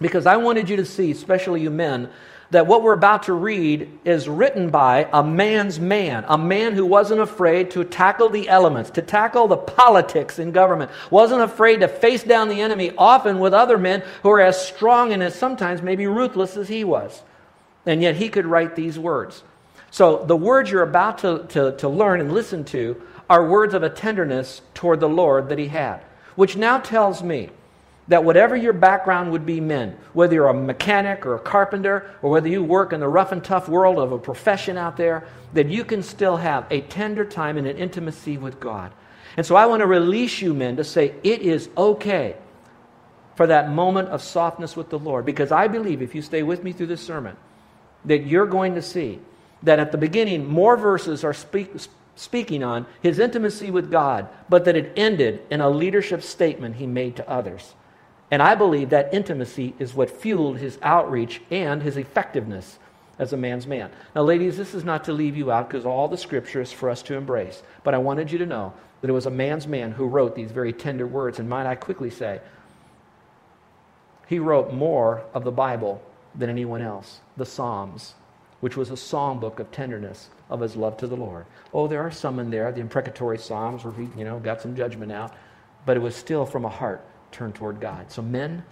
Because 0.00 0.26
I 0.26 0.36
wanted 0.36 0.68
you 0.68 0.76
to 0.76 0.84
see, 0.84 1.10
especially 1.10 1.62
you 1.62 1.70
men, 1.70 2.08
that 2.50 2.66
what 2.66 2.82
we're 2.82 2.94
about 2.94 3.24
to 3.24 3.34
read 3.34 3.90
is 4.04 4.28
written 4.28 4.70
by 4.70 5.08
a 5.12 5.22
man's 5.22 5.78
man, 5.78 6.24
a 6.28 6.38
man 6.38 6.72
who 6.72 6.86
wasn't 6.86 7.20
afraid 7.20 7.70
to 7.72 7.84
tackle 7.84 8.30
the 8.30 8.48
elements, 8.48 8.90
to 8.90 9.02
tackle 9.02 9.48
the 9.48 9.56
politics 9.56 10.38
in 10.38 10.50
government, 10.52 10.90
wasn't 11.10 11.42
afraid 11.42 11.80
to 11.80 11.88
face 11.88 12.22
down 12.22 12.48
the 12.48 12.62
enemy, 12.62 12.92
often 12.96 13.38
with 13.38 13.52
other 13.52 13.76
men 13.76 14.02
who 14.22 14.30
are 14.30 14.40
as 14.40 14.66
strong 14.66 15.12
and 15.12 15.22
as 15.22 15.34
sometimes 15.34 15.82
maybe 15.82 16.06
ruthless 16.06 16.56
as 16.56 16.68
he 16.68 16.84
was. 16.84 17.22
And 17.84 18.00
yet 18.00 18.16
he 18.16 18.28
could 18.30 18.46
write 18.46 18.76
these 18.76 18.98
words. 18.98 19.42
So 19.90 20.24
the 20.24 20.36
words 20.36 20.70
you're 20.70 20.82
about 20.82 21.18
to, 21.18 21.46
to, 21.50 21.76
to 21.78 21.88
learn 21.88 22.20
and 22.20 22.32
listen 22.32 22.64
to 22.66 23.00
are 23.28 23.46
words 23.46 23.74
of 23.74 23.82
a 23.82 23.90
tenderness 23.90 24.62
toward 24.72 25.00
the 25.00 25.08
Lord 25.08 25.50
that 25.50 25.58
he 25.58 25.68
had, 25.68 25.98
which 26.34 26.56
now 26.56 26.78
tells 26.78 27.22
me 27.22 27.50
that 28.08 28.24
whatever 28.24 28.56
your 28.56 28.72
background 28.72 29.30
would 29.32 29.44
be, 29.44 29.60
men, 29.60 29.96
whether 30.14 30.34
you're 30.34 30.48
a 30.48 30.54
mechanic 30.54 31.26
or 31.26 31.34
a 31.34 31.40
carpenter, 31.40 32.10
or 32.22 32.30
whether 32.30 32.48
you 32.48 32.64
work 32.64 32.92
in 32.92 33.00
the 33.00 33.08
rough 33.08 33.32
and 33.32 33.44
tough 33.44 33.68
world 33.68 33.98
of 33.98 34.12
a 34.12 34.18
profession 34.18 34.78
out 34.78 34.96
there, 34.96 35.26
that 35.52 35.68
you 35.68 35.84
can 35.84 36.02
still 36.02 36.36
have 36.38 36.66
a 36.70 36.80
tender 36.82 37.24
time 37.24 37.58
and 37.58 37.66
an 37.66 37.76
intimacy 37.76 38.38
with 38.38 38.58
God. 38.58 38.92
And 39.36 39.44
so 39.44 39.56
I 39.56 39.66
want 39.66 39.80
to 39.80 39.86
release 39.86 40.40
you, 40.40 40.54
men, 40.54 40.76
to 40.76 40.84
say 40.84 41.14
it 41.22 41.42
is 41.42 41.68
okay 41.76 42.36
for 43.36 43.46
that 43.46 43.70
moment 43.70 44.08
of 44.08 44.22
softness 44.22 44.74
with 44.74 44.88
the 44.88 44.98
Lord. 44.98 45.24
Because 45.24 45.52
I 45.52 45.68
believe, 45.68 46.02
if 46.02 46.14
you 46.14 46.22
stay 46.22 46.42
with 46.42 46.64
me 46.64 46.72
through 46.72 46.88
this 46.88 47.02
sermon, 47.02 47.36
that 48.06 48.26
you're 48.26 48.46
going 48.46 48.74
to 48.74 48.82
see 48.82 49.20
that 49.62 49.78
at 49.78 49.92
the 49.92 49.98
beginning, 49.98 50.46
more 50.46 50.76
verses 50.76 51.24
are 51.24 51.34
speak, 51.34 51.72
speaking 52.16 52.64
on 52.64 52.86
his 53.02 53.18
intimacy 53.18 53.70
with 53.70 53.90
God, 53.90 54.28
but 54.48 54.64
that 54.64 54.76
it 54.76 54.92
ended 54.96 55.42
in 55.50 55.60
a 55.60 55.68
leadership 55.70 56.22
statement 56.22 56.76
he 56.76 56.86
made 56.86 57.16
to 57.16 57.28
others. 57.28 57.74
And 58.30 58.42
I 58.42 58.54
believe 58.54 58.90
that 58.90 59.14
intimacy 59.14 59.74
is 59.78 59.94
what 59.94 60.10
fueled 60.10 60.58
his 60.58 60.78
outreach 60.82 61.40
and 61.50 61.82
his 61.82 61.96
effectiveness 61.96 62.78
as 63.18 63.32
a 63.32 63.36
man's 63.36 63.66
man. 63.66 63.90
Now, 64.14 64.22
ladies, 64.22 64.56
this 64.56 64.74
is 64.74 64.84
not 64.84 65.04
to 65.04 65.12
leave 65.12 65.36
you 65.36 65.50
out 65.50 65.68
because 65.68 65.86
all 65.86 66.08
the 66.08 66.18
scripture 66.18 66.60
is 66.60 66.70
for 66.70 66.90
us 66.90 67.02
to 67.04 67.14
embrace. 67.14 67.62
But 67.84 67.94
I 67.94 67.98
wanted 67.98 68.30
you 68.30 68.38
to 68.38 68.46
know 68.46 68.74
that 69.00 69.08
it 69.08 69.14
was 69.14 69.26
a 69.26 69.30
man's 69.30 69.66
man 69.66 69.92
who 69.92 70.06
wrote 70.06 70.34
these 70.34 70.50
very 70.50 70.72
tender 70.72 71.06
words. 71.06 71.38
And 71.38 71.48
might 71.48 71.66
I 71.66 71.74
quickly 71.74 72.10
say, 72.10 72.40
he 74.26 74.38
wrote 74.38 74.74
more 74.74 75.22
of 75.32 75.44
the 75.44 75.50
Bible 75.50 76.02
than 76.34 76.50
anyone 76.50 76.82
else, 76.82 77.20
the 77.38 77.46
Psalms, 77.46 78.14
which 78.60 78.76
was 78.76 78.90
a 78.90 78.94
songbook 78.94 79.58
of 79.58 79.70
tenderness 79.70 80.28
of 80.50 80.60
his 80.60 80.76
love 80.76 80.98
to 80.98 81.06
the 81.06 81.16
Lord. 81.16 81.46
Oh, 81.72 81.88
there 81.88 82.02
are 82.02 82.10
some 82.10 82.38
in 82.38 82.50
there, 82.50 82.70
the 82.72 82.80
imprecatory 82.80 83.38
Psalms, 83.38 83.84
where 83.84 83.94
he, 83.94 84.08
you 84.18 84.24
know, 84.24 84.38
got 84.38 84.60
some 84.60 84.76
judgment 84.76 85.12
out, 85.12 85.32
but 85.86 85.96
it 85.96 86.00
was 86.00 86.14
still 86.14 86.44
from 86.44 86.66
a 86.66 86.68
heart 86.68 87.02
turned 87.32 87.54
toward 87.54 87.80
God. 87.80 88.10
So, 88.10 88.22
men, 88.22 88.64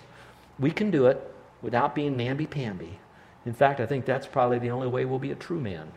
we 0.59 0.71
can 0.71 0.91
do 0.91 1.07
it 1.07 1.21
without 1.63 1.95
being 1.95 2.17
namby-pamby. 2.17 2.99
In 3.45 3.53
fact, 3.53 3.81
I 3.81 3.87
think 3.87 4.05
that's 4.05 4.27
probably 4.27 4.59
the 4.59 4.71
only 4.71 4.89
way 4.89 5.05
we'll 5.05 5.19
be 5.19 5.33
a 5.33 5.37
true 5.37 5.61
man 5.61 5.91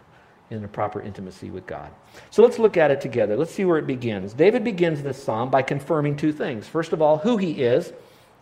in 0.49 0.63
a 0.63 0.67
proper 0.67 1.01
intimacy 1.01 1.51
with 1.51 1.65
God. 1.67 1.91
So 2.31 2.41
let's 2.41 2.59
look 2.59 2.77
at 2.77 2.91
it 2.91 3.01
together. 3.01 3.37
Let's 3.37 3.53
see 3.53 3.65
where 3.65 3.77
it 3.77 3.87
begins. 3.87 4.33
David 4.33 4.63
begins 4.63 5.03
this 5.03 5.21
psalm 5.21 5.49
by 5.49 5.61
confirming 5.61 6.15
two 6.15 6.31
things. 6.31 6.67
First 6.67 6.91
of 6.91 7.01
all, 7.01 7.17
who 7.17 7.37
he 7.37 7.63
is 7.63 7.93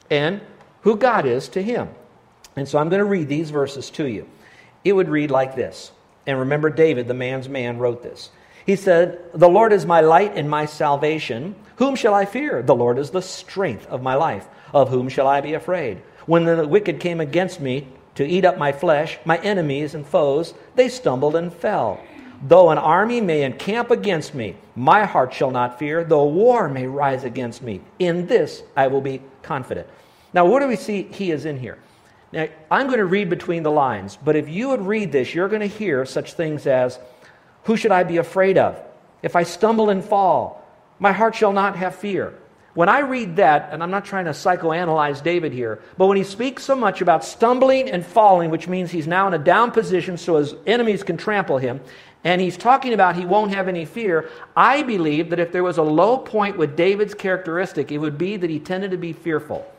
and 0.09 0.41
who 0.81 0.95
God 0.95 1.25
is 1.25 1.49
to 1.49 1.61
him. 1.61 1.89
And 2.55 2.67
so 2.67 2.79
I'm 2.79 2.89
going 2.89 2.99
to 2.99 3.05
read 3.05 3.27
these 3.27 3.49
verses 3.49 3.89
to 3.91 4.05
you. 4.05 4.27
It 4.83 4.93
would 4.93 5.09
read 5.09 5.31
like 5.31 5.55
this. 5.55 5.91
And 6.25 6.39
remember, 6.39 6.69
David, 6.69 7.07
the 7.07 7.13
man's 7.13 7.49
man, 7.49 7.77
wrote 7.77 8.03
this. 8.03 8.29
He 8.67 8.75
said, 8.75 9.19
The 9.33 9.47
Lord 9.49 9.71
is 9.71 9.85
my 9.85 10.01
light 10.01 10.33
and 10.35 10.49
my 10.49 10.65
salvation. 10.65 11.55
Whom 11.77 11.95
shall 11.95 12.13
I 12.13 12.25
fear? 12.25 12.61
The 12.61 12.75
Lord 12.75 12.99
is 12.99 13.09
the 13.09 13.21
strength 13.21 13.87
of 13.87 14.03
my 14.03 14.15
life. 14.15 14.45
Of 14.73 14.89
whom 14.89 15.07
shall 15.07 15.25
I 15.25 15.39
be 15.39 15.53
afraid? 15.53 16.01
When 16.25 16.43
the 16.43 16.67
wicked 16.67 16.99
came 16.99 17.21
against 17.21 17.61
me 17.61 17.87
to 18.15 18.27
eat 18.27 18.43
up 18.43 18.57
my 18.57 18.73
flesh, 18.73 19.17
my 19.23 19.37
enemies 19.37 19.95
and 19.95 20.05
foes, 20.05 20.53
they 20.75 20.89
stumbled 20.89 21.37
and 21.37 21.53
fell. 21.53 22.01
Though 22.45 22.69
an 22.69 22.77
army 22.77 23.21
may 23.21 23.43
encamp 23.43 23.89
against 23.89 24.35
me, 24.35 24.57
my 24.75 25.05
heart 25.05 25.33
shall 25.33 25.49
not 25.49 25.79
fear. 25.79 26.03
Though 26.03 26.25
war 26.25 26.67
may 26.67 26.87
rise 26.87 27.23
against 27.23 27.61
me, 27.61 27.79
in 27.99 28.27
this 28.27 28.63
I 28.75 28.87
will 28.87 29.01
be 29.01 29.21
confident. 29.43 29.87
Now, 30.33 30.45
what 30.45 30.59
do 30.59 30.67
we 30.67 30.75
see 30.75 31.03
he 31.03 31.31
is 31.31 31.45
in 31.45 31.57
here? 31.57 31.77
Now, 32.33 32.49
I'm 32.69 32.87
going 32.87 32.99
to 32.99 33.05
read 33.05 33.29
between 33.29 33.63
the 33.63 33.71
lines, 33.71 34.17
but 34.21 34.35
if 34.35 34.49
you 34.49 34.67
would 34.67 34.81
read 34.81 35.13
this, 35.13 35.33
you're 35.33 35.47
going 35.47 35.61
to 35.61 35.67
hear 35.67 36.05
such 36.05 36.33
things 36.33 36.67
as, 36.67 36.99
Who 37.67 37.75
should 37.75 37.91
I 37.91 38.03
be 38.03 38.15
afraid 38.15 38.57
of? 38.57 38.81
If 39.21 39.35
I 39.35 39.43
stumble 39.43 39.89
and 39.89 40.01
fall, 40.01 40.65
my 40.99 41.11
heart 41.11 41.35
shall 41.35 41.51
not 41.51 41.75
have 41.75 41.95
fear. 41.95 42.33
When 42.75 42.87
I 42.87 42.99
read 42.99 43.35
that, 43.35 43.69
and 43.73 43.83
I'm 43.83 43.91
not 43.91 44.05
trying 44.05 44.23
to 44.23 44.31
psychoanalyze 44.31 45.21
David 45.21 45.51
here, 45.51 45.81
but 45.97 46.07
when 46.07 46.15
he 46.15 46.23
speaks 46.23 46.63
so 46.63 46.77
much 46.77 47.01
about 47.01 47.25
stumbling 47.25 47.89
and 47.89 48.05
falling, 48.05 48.51
which 48.51 48.69
means 48.69 48.89
he's 48.89 49.05
now 49.05 49.27
in 49.27 49.33
a 49.33 49.37
down 49.37 49.71
position 49.71 50.17
so 50.17 50.37
his 50.37 50.55
enemies 50.65 51.03
can 51.03 51.17
trample 51.17 51.57
him, 51.57 51.81
and 52.23 52.39
he's 52.39 52.55
talking 52.55 52.93
about 52.93 53.17
he 53.17 53.25
won't 53.25 53.53
have 53.53 53.67
any 53.67 53.83
fear, 53.83 54.29
I 54.55 54.83
believe 54.83 55.31
that 55.31 55.39
if 55.39 55.51
there 55.51 55.63
was 55.63 55.77
a 55.77 55.83
low 55.83 56.19
point 56.19 56.57
with 56.57 56.77
David's 56.77 57.15
characteristic, 57.15 57.91
it 57.91 57.97
would 57.97 58.17
be 58.17 58.37
that 58.37 58.49
he 58.49 58.59
tended 58.59 58.91
to 58.91 58.97
be 58.97 59.11
fearful. 59.11 59.69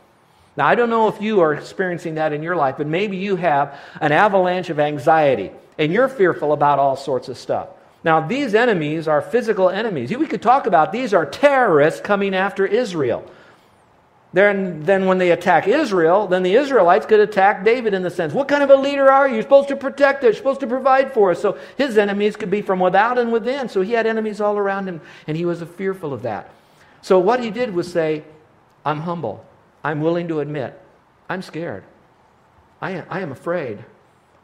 Now, 0.59 0.67
I 0.67 0.75
don't 0.75 0.91
know 0.91 1.09
if 1.09 1.23
you 1.23 1.41
are 1.41 1.55
experiencing 1.55 2.17
that 2.17 2.35
in 2.35 2.43
your 2.43 2.57
life, 2.57 2.75
but 2.77 2.87
maybe 2.87 3.17
you 3.17 3.37
have 3.37 3.79
an 3.99 4.13
avalanche 4.13 4.69
of 4.69 4.79
anxiety 4.79 5.53
and 5.79 5.91
you're 5.91 6.09
fearful 6.09 6.53
about 6.53 6.79
all 6.79 6.97
sorts 6.97 7.29
of 7.29 7.39
stuff. 7.39 7.69
Now, 8.05 8.21
these 8.21 8.55
enemies 8.55 9.09
are 9.09 9.21
physical 9.21 9.69
enemies. 9.69 10.17
We 10.17 10.27
could 10.27 10.43
talk 10.43 10.67
about 10.67 10.93
these 10.93 11.13
are 11.13 11.27
terrorists 11.27 12.01
coming 12.01 12.35
after 12.35 12.65
Israel. 12.65 13.29
Then, 14.33 14.83
then 14.85 15.07
when 15.07 15.19
they 15.19 15.31
attack 15.31 15.67
Israel, 15.67 16.27
then 16.27 16.43
the 16.43 16.55
Israelites 16.55 17.07
could 17.07 17.21
attack 17.21 17.65
David 17.65 17.95
in 17.95 18.03
the 18.03 18.11
sense, 18.11 18.35
what 18.35 18.47
kind 18.47 18.63
of 18.63 18.69
a 18.69 18.77
leader 18.77 19.11
are 19.11 19.27
you? 19.27 19.35
You're 19.35 19.43
supposed 19.43 19.69
to 19.69 19.77
protect 19.77 20.23
us, 20.23 20.25
you're 20.25 20.35
supposed 20.35 20.61
to 20.61 20.67
provide 20.67 21.13
for 21.13 21.31
us. 21.31 21.41
So 21.41 21.59
his 21.77 21.97
enemies 21.97 22.37
could 22.37 22.51
be 22.51 22.61
from 22.61 22.79
without 22.79 23.19
and 23.19 23.33
within. 23.33 23.69
So 23.69 23.81
he 23.81 23.93
had 23.93 24.07
enemies 24.07 24.41
all 24.41 24.59
around 24.59 24.87
him, 24.87 25.01
and 25.27 25.37
he 25.37 25.47
was 25.47 25.63
fearful 25.63 26.13
of 26.13 26.23
that. 26.23 26.51
So 27.01 27.19
what 27.19 27.43
he 27.43 27.51
did 27.51 27.75
was 27.75 27.91
say, 27.91 28.23
I'm 28.85 29.01
humble. 29.01 29.45
I'm 29.83 30.03
willing 30.03 30.29
to 30.29 30.41
admit, 30.41 30.79
I'm 31.29 31.41
scared. 31.41 31.85
I 32.81 32.91
am, 32.93 33.07
I 33.09 33.21
am 33.21 33.33
afraid. 33.33 33.85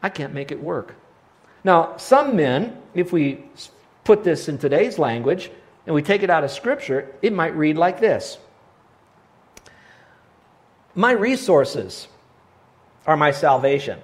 I 0.02 0.08
can't 0.08 0.32
make 0.32 0.50
it 0.50 0.62
work. 0.62 0.94
Now, 1.64 1.96
some 1.96 2.36
men, 2.36 2.76
if 2.94 3.12
we 3.12 3.42
put 4.04 4.22
this 4.22 4.48
in 4.48 4.58
today's 4.58 4.98
language 4.98 5.50
and 5.86 5.94
we 5.94 6.02
take 6.02 6.22
it 6.22 6.30
out 6.30 6.44
of 6.44 6.50
Scripture, 6.50 7.14
it 7.22 7.32
might 7.32 7.56
read 7.56 7.76
like 7.76 8.00
this 8.00 8.38
My 10.94 11.12
resources 11.12 12.06
are 13.06 13.16
my 13.16 13.30
salvation. 13.30 13.98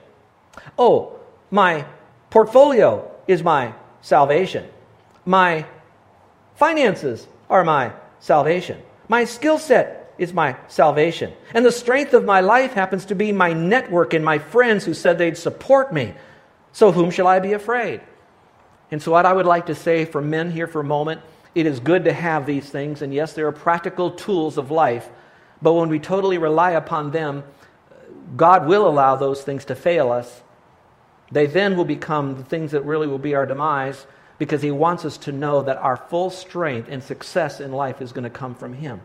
Oh, 0.78 1.18
my 1.50 1.84
portfolio 2.30 3.10
is 3.28 3.42
my 3.42 3.74
salvation. 4.00 4.66
My 5.24 5.66
finances 6.56 7.26
are 7.48 7.64
my 7.64 7.92
salvation. 8.20 8.80
My 9.08 9.24
skill 9.24 9.58
set 9.58 10.14
is 10.18 10.32
my 10.32 10.56
salvation. 10.68 11.32
And 11.54 11.64
the 11.64 11.72
strength 11.72 12.14
of 12.14 12.24
my 12.24 12.40
life 12.40 12.72
happens 12.72 13.06
to 13.06 13.14
be 13.14 13.32
my 13.32 13.52
network 13.52 14.14
and 14.14 14.24
my 14.24 14.38
friends 14.38 14.84
who 14.84 14.94
said 14.94 15.18
they'd 15.18 15.38
support 15.38 15.92
me. 15.92 16.14
So 16.72 16.92
whom 16.92 17.10
shall 17.10 17.26
I 17.26 17.40
be 17.40 17.52
afraid? 17.52 18.00
And 18.90 19.02
so, 19.02 19.12
what 19.12 19.26
I 19.26 19.32
would 19.32 19.46
like 19.46 19.66
to 19.66 19.74
say 19.74 20.04
for 20.04 20.20
men 20.20 20.50
here 20.50 20.66
for 20.66 20.80
a 20.80 20.84
moment, 20.84 21.20
it 21.54 21.66
is 21.66 21.80
good 21.80 22.04
to 22.04 22.12
have 22.12 22.46
these 22.46 22.68
things. 22.68 23.02
And 23.02 23.14
yes, 23.14 23.32
there 23.32 23.46
are 23.46 23.52
practical 23.52 24.10
tools 24.10 24.58
of 24.58 24.70
life. 24.70 25.08
But 25.62 25.74
when 25.74 25.88
we 25.88 25.98
totally 25.98 26.38
rely 26.38 26.72
upon 26.72 27.10
them, 27.10 27.44
God 28.36 28.66
will 28.66 28.88
allow 28.88 29.16
those 29.16 29.42
things 29.42 29.64
to 29.66 29.74
fail 29.74 30.10
us. 30.10 30.42
They 31.32 31.46
then 31.46 31.76
will 31.76 31.84
become 31.84 32.36
the 32.36 32.44
things 32.44 32.72
that 32.72 32.84
really 32.84 33.06
will 33.06 33.18
be 33.18 33.34
our 33.34 33.46
demise 33.46 34.06
because 34.38 34.62
He 34.62 34.70
wants 34.70 35.04
us 35.04 35.18
to 35.18 35.32
know 35.32 35.62
that 35.62 35.76
our 35.76 35.96
full 35.96 36.30
strength 36.30 36.88
and 36.90 37.02
success 37.02 37.60
in 37.60 37.72
life 37.72 38.00
is 38.00 38.12
going 38.12 38.24
to 38.24 38.30
come 38.30 38.54
from 38.54 38.72
Him. 38.72 39.00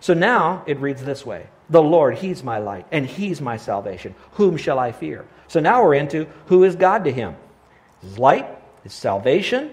So 0.00 0.14
now 0.14 0.62
it 0.66 0.78
reads 0.78 1.02
this 1.02 1.24
way 1.24 1.48
The 1.70 1.82
Lord, 1.82 2.18
He's 2.18 2.42
my 2.42 2.58
light, 2.58 2.86
and 2.92 3.06
He's 3.06 3.40
my 3.40 3.56
salvation. 3.56 4.14
Whom 4.32 4.56
shall 4.56 4.78
I 4.78 4.92
fear? 4.92 5.24
So 5.48 5.60
now 5.60 5.82
we're 5.82 5.94
into 5.94 6.26
who 6.46 6.64
is 6.64 6.76
God 6.76 7.04
to 7.04 7.12
him? 7.12 7.36
His 8.00 8.18
light, 8.18 8.46
His 8.82 8.92
salvation, 8.92 9.72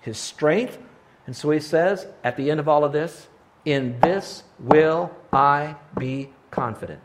His 0.00 0.18
strength. 0.18 0.78
And 1.26 1.36
so 1.36 1.50
he 1.50 1.60
says 1.60 2.06
at 2.24 2.36
the 2.36 2.50
end 2.50 2.60
of 2.60 2.68
all 2.68 2.84
of 2.84 2.92
this, 2.92 3.28
In 3.64 4.00
this 4.00 4.42
will 4.58 5.14
I 5.32 5.76
be 5.98 6.30
confident. 6.50 7.00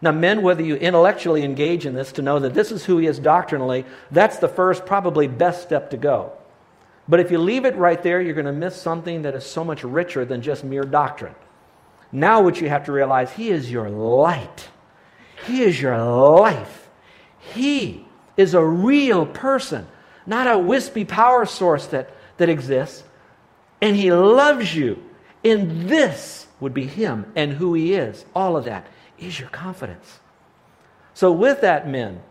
Now, 0.00 0.12
men, 0.12 0.42
whether 0.42 0.62
you 0.62 0.76
intellectually 0.76 1.42
engage 1.42 1.84
in 1.84 1.94
this 1.94 2.12
to 2.12 2.22
know 2.22 2.38
that 2.38 2.54
this 2.54 2.70
is 2.70 2.84
who 2.84 2.98
he 2.98 3.06
is 3.06 3.18
doctrinally, 3.18 3.84
that's 4.10 4.38
the 4.38 4.48
first, 4.48 4.86
probably 4.86 5.26
best 5.26 5.62
step 5.62 5.90
to 5.90 5.96
go. 5.96 6.32
But 7.08 7.20
if 7.20 7.30
you 7.30 7.38
leave 7.38 7.64
it 7.64 7.74
right 7.74 8.00
there, 8.02 8.20
you're 8.20 8.34
going 8.34 8.46
to 8.46 8.52
miss 8.52 8.80
something 8.80 9.22
that 9.22 9.34
is 9.34 9.44
so 9.44 9.64
much 9.64 9.82
richer 9.82 10.24
than 10.24 10.42
just 10.42 10.62
mere 10.62 10.84
doctrine. 10.84 11.34
Now, 12.12 12.42
what 12.42 12.60
you 12.60 12.68
have 12.68 12.84
to 12.84 12.92
realize, 12.92 13.32
He 13.32 13.50
is 13.50 13.70
your 13.70 13.90
light, 13.90 14.68
He 15.46 15.62
is 15.62 15.80
your 15.80 15.98
life. 15.98 16.87
He 17.54 18.04
is 18.36 18.54
a 18.54 18.64
real 18.64 19.26
person, 19.26 19.86
not 20.26 20.46
a 20.46 20.58
wispy 20.58 21.04
power 21.04 21.46
source 21.46 21.86
that, 21.88 22.10
that 22.38 22.48
exists. 22.48 23.04
And 23.80 23.96
He 23.96 24.12
loves 24.12 24.74
you. 24.74 25.02
And 25.44 25.88
this 25.88 26.46
would 26.60 26.74
be 26.74 26.86
Him 26.86 27.30
and 27.36 27.52
who 27.52 27.74
He 27.74 27.94
is. 27.94 28.24
All 28.34 28.56
of 28.56 28.64
that 28.64 28.86
is 29.18 29.38
your 29.38 29.48
confidence. 29.48 30.20
So, 31.14 31.32
with 31.32 31.60
that, 31.62 31.88
men, 31.88 32.22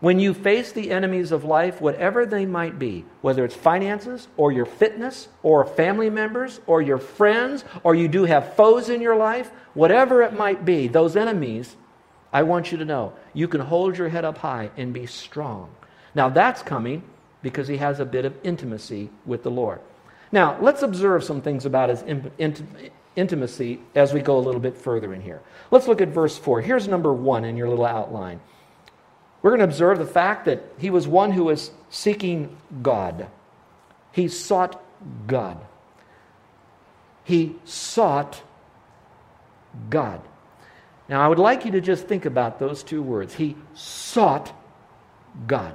when 0.00 0.20
you 0.20 0.32
face 0.32 0.70
the 0.70 0.92
enemies 0.92 1.32
of 1.32 1.42
life, 1.42 1.80
whatever 1.80 2.24
they 2.24 2.46
might 2.46 2.78
be, 2.78 3.04
whether 3.20 3.44
it's 3.44 3.54
finances 3.54 4.28
or 4.36 4.52
your 4.52 4.64
fitness 4.64 5.28
or 5.42 5.64
family 5.64 6.08
members 6.08 6.60
or 6.68 6.80
your 6.80 6.98
friends 6.98 7.64
or 7.82 7.96
you 7.96 8.06
do 8.06 8.24
have 8.24 8.54
foes 8.54 8.88
in 8.88 9.00
your 9.02 9.16
life, 9.16 9.50
whatever 9.74 10.22
it 10.22 10.34
might 10.34 10.64
be, 10.64 10.86
those 10.86 11.16
enemies, 11.16 11.74
I 12.32 12.42
want 12.42 12.70
you 12.70 12.78
to 12.78 12.84
know 12.84 13.14
you 13.32 13.48
can 13.48 13.60
hold 13.60 13.96
your 13.96 14.08
head 14.08 14.24
up 14.24 14.38
high 14.38 14.70
and 14.76 14.92
be 14.92 15.06
strong. 15.06 15.70
Now, 16.14 16.28
that's 16.28 16.62
coming 16.62 17.02
because 17.42 17.68
he 17.68 17.76
has 17.76 18.00
a 18.00 18.04
bit 18.04 18.24
of 18.24 18.34
intimacy 18.42 19.10
with 19.24 19.42
the 19.42 19.50
Lord. 19.50 19.80
Now, 20.30 20.58
let's 20.60 20.82
observe 20.82 21.24
some 21.24 21.40
things 21.40 21.64
about 21.64 21.88
his 21.88 22.04
intimacy 23.16 23.80
as 23.94 24.12
we 24.12 24.20
go 24.20 24.36
a 24.36 24.40
little 24.40 24.60
bit 24.60 24.76
further 24.76 25.14
in 25.14 25.22
here. 25.22 25.40
Let's 25.70 25.88
look 25.88 26.00
at 26.00 26.08
verse 26.08 26.36
4. 26.36 26.60
Here's 26.60 26.86
number 26.86 27.12
one 27.12 27.44
in 27.44 27.56
your 27.56 27.68
little 27.68 27.86
outline. 27.86 28.40
We're 29.40 29.50
going 29.50 29.60
to 29.60 29.64
observe 29.64 29.98
the 29.98 30.06
fact 30.06 30.44
that 30.46 30.62
he 30.78 30.90
was 30.90 31.06
one 31.06 31.30
who 31.30 31.44
was 31.44 31.70
seeking 31.90 32.56
God. 32.82 33.28
He 34.12 34.28
sought 34.28 34.82
God. 35.26 35.58
He 37.24 37.54
sought 37.64 38.42
God. 39.88 40.20
Now, 41.08 41.22
I 41.22 41.28
would 41.28 41.38
like 41.38 41.64
you 41.64 41.70
to 41.72 41.80
just 41.80 42.06
think 42.06 42.26
about 42.26 42.58
those 42.58 42.82
two 42.82 43.02
words. 43.02 43.34
He 43.34 43.56
sought 43.74 44.52
God. 45.46 45.74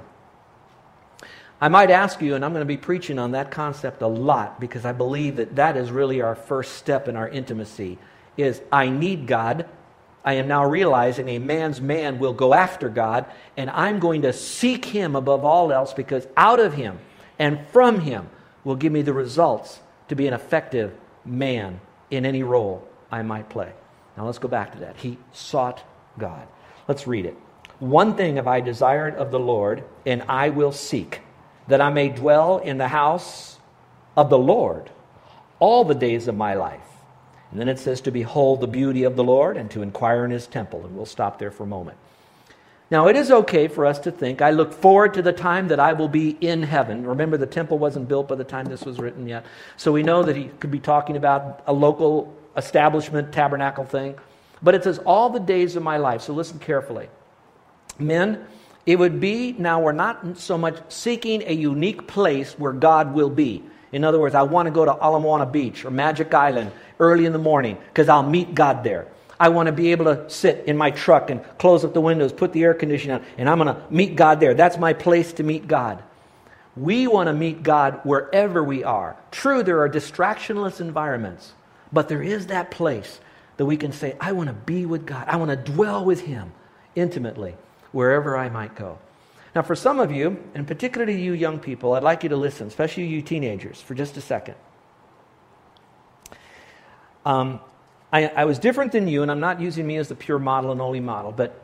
I 1.60 1.68
might 1.68 1.90
ask 1.90 2.20
you, 2.20 2.34
and 2.34 2.44
I'm 2.44 2.52
going 2.52 2.60
to 2.60 2.66
be 2.66 2.76
preaching 2.76 3.18
on 3.18 3.32
that 3.32 3.50
concept 3.50 4.02
a 4.02 4.06
lot 4.06 4.60
because 4.60 4.84
I 4.84 4.92
believe 4.92 5.36
that 5.36 5.56
that 5.56 5.76
is 5.76 5.90
really 5.90 6.20
our 6.20 6.34
first 6.34 6.74
step 6.74 7.08
in 7.08 7.16
our 7.16 7.28
intimacy 7.28 7.98
is 8.36 8.60
I 8.70 8.88
need 8.88 9.26
God 9.26 9.66
I 10.24 10.34
am 10.34 10.48
now 10.48 10.64
realizing 10.64 11.28
a 11.28 11.38
man's 11.38 11.80
man 11.82 12.18
will 12.18 12.32
go 12.32 12.54
after 12.54 12.88
God, 12.88 13.26
and 13.58 13.68
I'm 13.68 13.98
going 13.98 14.22
to 14.22 14.32
seek 14.32 14.86
him 14.86 15.14
above 15.14 15.44
all 15.44 15.70
else 15.70 15.92
because 15.92 16.26
out 16.36 16.60
of 16.60 16.72
him 16.72 16.98
and 17.38 17.66
from 17.68 18.00
him 18.00 18.30
will 18.64 18.76
give 18.76 18.90
me 18.90 19.02
the 19.02 19.12
results 19.12 19.80
to 20.08 20.16
be 20.16 20.26
an 20.26 20.32
effective 20.32 20.94
man 21.26 21.80
in 22.10 22.24
any 22.24 22.42
role 22.42 22.88
I 23.12 23.22
might 23.22 23.50
play. 23.50 23.72
Now 24.16 24.26
let's 24.26 24.38
go 24.38 24.48
back 24.48 24.72
to 24.72 24.78
that. 24.80 24.96
He 24.96 25.18
sought 25.32 25.82
God. 26.18 26.46
Let's 26.88 27.06
read 27.06 27.26
it. 27.26 27.36
One 27.78 28.16
thing 28.16 28.36
have 28.36 28.46
I 28.46 28.60
desired 28.60 29.16
of 29.16 29.30
the 29.30 29.40
Lord, 29.40 29.84
and 30.06 30.22
I 30.28 30.50
will 30.50 30.72
seek, 30.72 31.20
that 31.66 31.80
I 31.80 31.90
may 31.90 32.08
dwell 32.08 32.58
in 32.58 32.78
the 32.78 32.88
house 32.88 33.58
of 34.16 34.30
the 34.30 34.38
Lord 34.38 34.90
all 35.58 35.84
the 35.84 35.94
days 35.94 36.28
of 36.28 36.36
my 36.36 36.54
life 36.54 36.94
and 37.54 37.60
then 37.60 37.68
it 37.68 37.78
says 37.78 38.00
to 38.00 38.10
behold 38.10 38.60
the 38.60 38.66
beauty 38.66 39.04
of 39.04 39.14
the 39.14 39.22
Lord 39.22 39.56
and 39.56 39.70
to 39.70 39.82
inquire 39.82 40.24
in 40.24 40.32
his 40.32 40.48
temple. 40.48 40.84
And 40.84 40.96
we'll 40.96 41.06
stop 41.06 41.38
there 41.38 41.52
for 41.52 41.62
a 41.62 41.68
moment. 41.68 41.96
Now, 42.90 43.06
it 43.06 43.14
is 43.14 43.30
okay 43.30 43.68
for 43.68 43.86
us 43.86 44.00
to 44.00 44.10
think, 44.10 44.42
I 44.42 44.50
look 44.50 44.72
forward 44.72 45.14
to 45.14 45.22
the 45.22 45.32
time 45.32 45.68
that 45.68 45.78
I 45.78 45.92
will 45.92 46.08
be 46.08 46.30
in 46.40 46.64
heaven. 46.64 47.06
Remember, 47.06 47.36
the 47.36 47.46
temple 47.46 47.78
wasn't 47.78 48.08
built 48.08 48.26
by 48.26 48.34
the 48.34 48.42
time 48.42 48.66
this 48.66 48.82
was 48.82 48.98
written 48.98 49.28
yet. 49.28 49.46
So 49.76 49.92
we 49.92 50.02
know 50.02 50.24
that 50.24 50.34
he 50.34 50.46
could 50.58 50.72
be 50.72 50.80
talking 50.80 51.16
about 51.16 51.62
a 51.68 51.72
local 51.72 52.34
establishment, 52.56 53.32
tabernacle 53.32 53.84
thing. 53.84 54.16
But 54.62 54.74
it 54.74 54.84
says, 54.84 54.98
all 54.98 55.30
the 55.30 55.40
days 55.40 55.76
of 55.76 55.82
my 55.82 55.96
life. 55.96 56.22
So 56.22 56.32
listen 56.32 56.58
carefully. 56.58 57.08
Men, 57.98 58.46
it 58.86 58.98
would 58.98 59.20
be, 59.20 59.52
now 59.52 59.80
we're 59.80 59.92
not 59.92 60.38
so 60.38 60.58
much 60.58 60.78
seeking 60.88 61.42
a 61.46 61.52
unique 61.52 62.06
place 62.06 62.58
where 62.58 62.72
God 62.72 63.14
will 63.14 63.30
be. 63.30 63.62
In 63.92 64.04
other 64.04 64.18
words, 64.18 64.34
I 64.34 64.42
want 64.42 64.66
to 64.66 64.72
go 64.72 64.84
to 64.84 64.92
Ala 64.92 65.20
Moana 65.20 65.46
Beach 65.46 65.84
or 65.84 65.90
Magic 65.90 66.34
Island 66.34 66.72
early 66.98 67.26
in 67.26 67.32
the 67.32 67.38
morning 67.38 67.78
because 67.88 68.08
I'll 68.08 68.28
meet 68.28 68.54
God 68.54 68.82
there. 68.84 69.06
I 69.38 69.48
want 69.48 69.66
to 69.66 69.72
be 69.72 69.92
able 69.92 70.06
to 70.06 70.28
sit 70.30 70.64
in 70.66 70.76
my 70.76 70.90
truck 70.90 71.30
and 71.30 71.42
close 71.58 71.84
up 71.84 71.94
the 71.94 72.00
windows, 72.00 72.32
put 72.32 72.52
the 72.52 72.62
air 72.62 72.74
conditioning 72.74 73.16
on, 73.16 73.24
and 73.36 73.48
I'm 73.48 73.58
going 73.58 73.74
to 73.74 73.82
meet 73.90 74.16
God 74.16 74.40
there. 74.40 74.54
That's 74.54 74.78
my 74.78 74.92
place 74.92 75.32
to 75.34 75.42
meet 75.42 75.66
God. 75.66 76.02
We 76.76 77.06
want 77.06 77.28
to 77.28 77.32
meet 77.32 77.62
God 77.62 78.00
wherever 78.04 78.62
we 78.62 78.84
are. 78.84 79.16
True, 79.30 79.62
there 79.62 79.80
are 79.80 79.88
distractionless 79.88 80.80
environments, 80.80 81.52
but 81.94 82.08
there 82.08 82.22
is 82.22 82.48
that 82.48 82.70
place 82.70 83.20
that 83.56 83.64
we 83.64 83.76
can 83.76 83.92
say, 83.92 84.16
I 84.20 84.32
want 84.32 84.48
to 84.48 84.52
be 84.52 84.84
with 84.84 85.06
God. 85.06 85.26
I 85.28 85.36
want 85.36 85.50
to 85.50 85.72
dwell 85.72 86.04
with 86.04 86.22
Him 86.22 86.52
intimately 86.94 87.54
wherever 87.92 88.36
I 88.36 88.48
might 88.48 88.74
go. 88.74 88.98
Now, 89.54 89.62
for 89.62 89.76
some 89.76 90.00
of 90.00 90.10
you, 90.10 90.42
and 90.54 90.66
particularly 90.66 91.22
you 91.22 91.32
young 91.32 91.60
people, 91.60 91.92
I'd 91.92 92.02
like 92.02 92.24
you 92.24 92.28
to 92.30 92.36
listen, 92.36 92.66
especially 92.66 93.06
you 93.06 93.22
teenagers, 93.22 93.80
for 93.80 93.94
just 93.94 94.16
a 94.16 94.20
second. 94.20 94.56
Um, 97.24 97.60
I, 98.12 98.26
I, 98.26 98.44
was 98.44 98.58
different 98.58 98.92
than 98.92 99.06
you, 99.06 99.22
and 99.22 99.30
I'm 99.30 99.40
not 99.40 99.60
using 99.60 99.86
me 99.86 99.96
as 99.96 100.08
the 100.08 100.14
pure 100.14 100.38
model 100.38 100.72
and 100.72 100.80
only 100.80 101.00
model, 101.00 101.32
but 101.32 101.58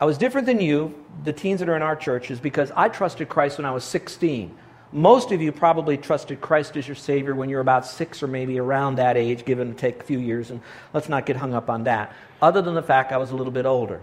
I 0.00 0.04
was 0.04 0.18
different 0.18 0.46
than 0.46 0.60
you, 0.60 0.94
the 1.24 1.32
teens 1.32 1.60
that 1.60 1.68
are 1.68 1.76
in 1.76 1.82
our 1.82 1.96
churches, 1.96 2.40
because 2.40 2.70
I 2.76 2.88
trusted 2.88 3.28
Christ 3.28 3.58
when 3.58 3.64
I 3.64 3.70
was 3.70 3.84
16. 3.84 4.54
Most 4.92 5.30
of 5.30 5.40
you 5.40 5.52
probably 5.52 5.96
trusted 5.96 6.40
Christ 6.40 6.76
as 6.76 6.88
your 6.88 6.96
Savior 6.96 7.34
when 7.34 7.48
you're 7.48 7.60
about 7.60 7.86
six 7.86 8.22
or 8.24 8.26
maybe 8.26 8.58
around 8.58 8.96
that 8.96 9.16
age, 9.16 9.44
given 9.44 9.68
to 9.68 9.74
take 9.74 10.00
a 10.00 10.04
few 10.04 10.18
years, 10.18 10.50
and 10.50 10.60
let's 10.92 11.08
not 11.08 11.26
get 11.26 11.36
hung 11.36 11.54
up 11.54 11.70
on 11.70 11.84
that, 11.84 12.12
other 12.42 12.60
than 12.60 12.74
the 12.74 12.82
fact 12.82 13.12
I 13.12 13.16
was 13.16 13.30
a 13.30 13.36
little 13.36 13.52
bit 13.52 13.66
older. 13.66 14.00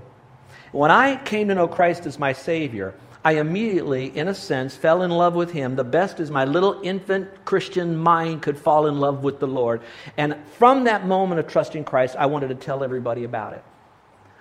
When 0.71 0.89
I 0.89 1.17
came 1.17 1.49
to 1.49 1.55
know 1.55 1.67
Christ 1.67 2.05
as 2.05 2.17
my 2.17 2.31
Savior, 2.31 2.93
I 3.25 3.33
immediately, 3.33 4.17
in 4.17 4.29
a 4.29 4.33
sense, 4.33 4.77
fell 4.77 5.01
in 5.01 5.11
love 5.11 5.35
with 5.35 5.51
Him, 5.51 5.75
the 5.75 5.83
best 5.83 6.21
as 6.21 6.31
my 6.31 6.45
little 6.45 6.79
infant 6.81 7.43
Christian 7.43 7.97
mind 7.97 8.41
could 8.41 8.57
fall 8.57 8.87
in 8.87 9.01
love 9.01 9.23
with 9.23 9.39
the 9.39 9.47
Lord. 9.47 9.81
And 10.15 10.37
from 10.57 10.85
that 10.85 11.05
moment 11.05 11.39
of 11.39 11.47
trusting 11.47 11.83
Christ, 11.83 12.15
I 12.17 12.27
wanted 12.27 12.47
to 12.47 12.55
tell 12.55 12.85
everybody 12.85 13.25
about 13.25 13.51
it. 13.51 13.63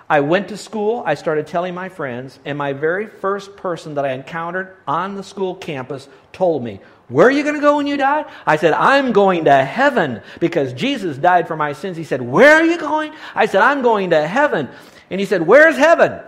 I 0.09 0.21
went 0.21 0.49
to 0.49 0.57
school, 0.57 1.03
I 1.05 1.15
started 1.15 1.49
telling 1.49 1.75
my 1.75 1.89
friends, 1.89 2.39
and 2.45 2.57
my 2.57 2.73
very 2.73 3.07
first 3.07 3.57
person 3.57 3.95
that 3.95 4.05
I 4.05 4.13
encountered 4.13 4.77
on 4.87 5.17
the 5.17 5.25
school 5.25 5.57
campus 5.57 6.09
told 6.33 6.63
me, 6.63 6.81
Where 7.09 7.27
are 7.27 7.31
you 7.31 7.43
going 7.43 7.57
to 7.57 7.61
go 7.61 7.77
when 7.77 7.89
you 7.89 7.97
die? 7.97 8.25
I 8.47 8.57
said, 8.57 8.73
I'm 8.73 9.13
going 9.13 9.47
to 9.47 9.65
heaven 9.65 10.23
because 10.39 10.73
Jesus 10.73 11.19
died 11.19 11.49
for 11.49 11.57
my 11.57 11.73
sins. 11.73 11.97
He 11.97 12.05
said, 12.05 12.23
Where 12.23 12.55
are 12.55 12.65
you 12.65 12.79
going? 12.79 13.13
I 13.35 13.47
said, 13.47 13.63
I'm 13.63 13.83
going 13.83 14.11
to 14.11 14.27
heaven. 14.27 14.69
And 15.11 15.19
he 15.19 15.27
said, 15.27 15.43
Where's 15.45 15.77
heaven? 15.77 16.21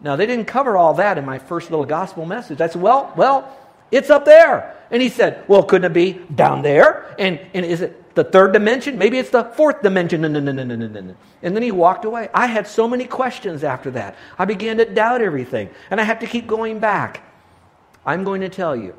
Now, 0.00 0.16
they 0.16 0.26
didn't 0.26 0.46
cover 0.46 0.76
all 0.76 0.94
that 0.94 1.16
in 1.16 1.24
my 1.24 1.38
first 1.38 1.70
little 1.70 1.86
gospel 1.86 2.26
message. 2.26 2.60
I 2.60 2.66
said, 2.66 2.82
Well, 2.82 3.12
well, 3.16 3.56
it's 3.92 4.10
up 4.10 4.24
there. 4.24 4.76
And 4.90 5.00
he 5.00 5.10
said, 5.10 5.44
Well, 5.46 5.62
couldn't 5.62 5.92
it 5.92 5.94
be 5.94 6.14
down 6.34 6.62
there? 6.62 7.14
And, 7.20 7.38
and 7.54 7.64
is 7.64 7.82
it 7.82 8.03
the 8.14 8.24
third 8.24 8.52
dimension? 8.52 8.98
Maybe 8.98 9.18
it's 9.18 9.30
the 9.30 9.44
fourth 9.44 9.82
dimension. 9.82 10.24
And 10.24 10.36
then 10.36 11.62
he 11.62 11.70
walked 11.70 12.04
away. 12.04 12.28
I 12.32 12.46
had 12.46 12.66
so 12.66 12.88
many 12.88 13.04
questions 13.04 13.64
after 13.64 13.90
that. 13.92 14.16
I 14.38 14.44
began 14.44 14.78
to 14.78 14.84
doubt 14.84 15.22
everything. 15.22 15.70
And 15.90 16.00
I 16.00 16.04
have 16.04 16.20
to 16.20 16.26
keep 16.26 16.46
going 16.46 16.78
back. 16.78 17.22
I'm 18.06 18.24
going 18.24 18.40
to 18.42 18.48
tell 18.48 18.76
you, 18.76 18.94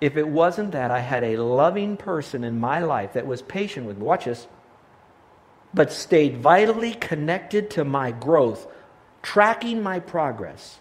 if 0.00 0.16
it 0.16 0.26
wasn't 0.26 0.72
that 0.72 0.90
I 0.90 1.00
had 1.00 1.24
a 1.24 1.42
loving 1.42 1.96
person 1.96 2.44
in 2.44 2.58
my 2.58 2.80
life 2.80 3.12
that 3.14 3.26
was 3.26 3.42
patient 3.42 3.86
with 3.86 3.98
me, 3.98 4.04
watch 4.04 4.24
this, 4.24 4.46
but 5.74 5.92
stayed 5.92 6.38
vitally 6.38 6.94
connected 6.94 7.70
to 7.70 7.84
my 7.84 8.10
growth, 8.10 8.66
tracking 9.22 9.82
my 9.82 10.00
progress, 10.00 10.80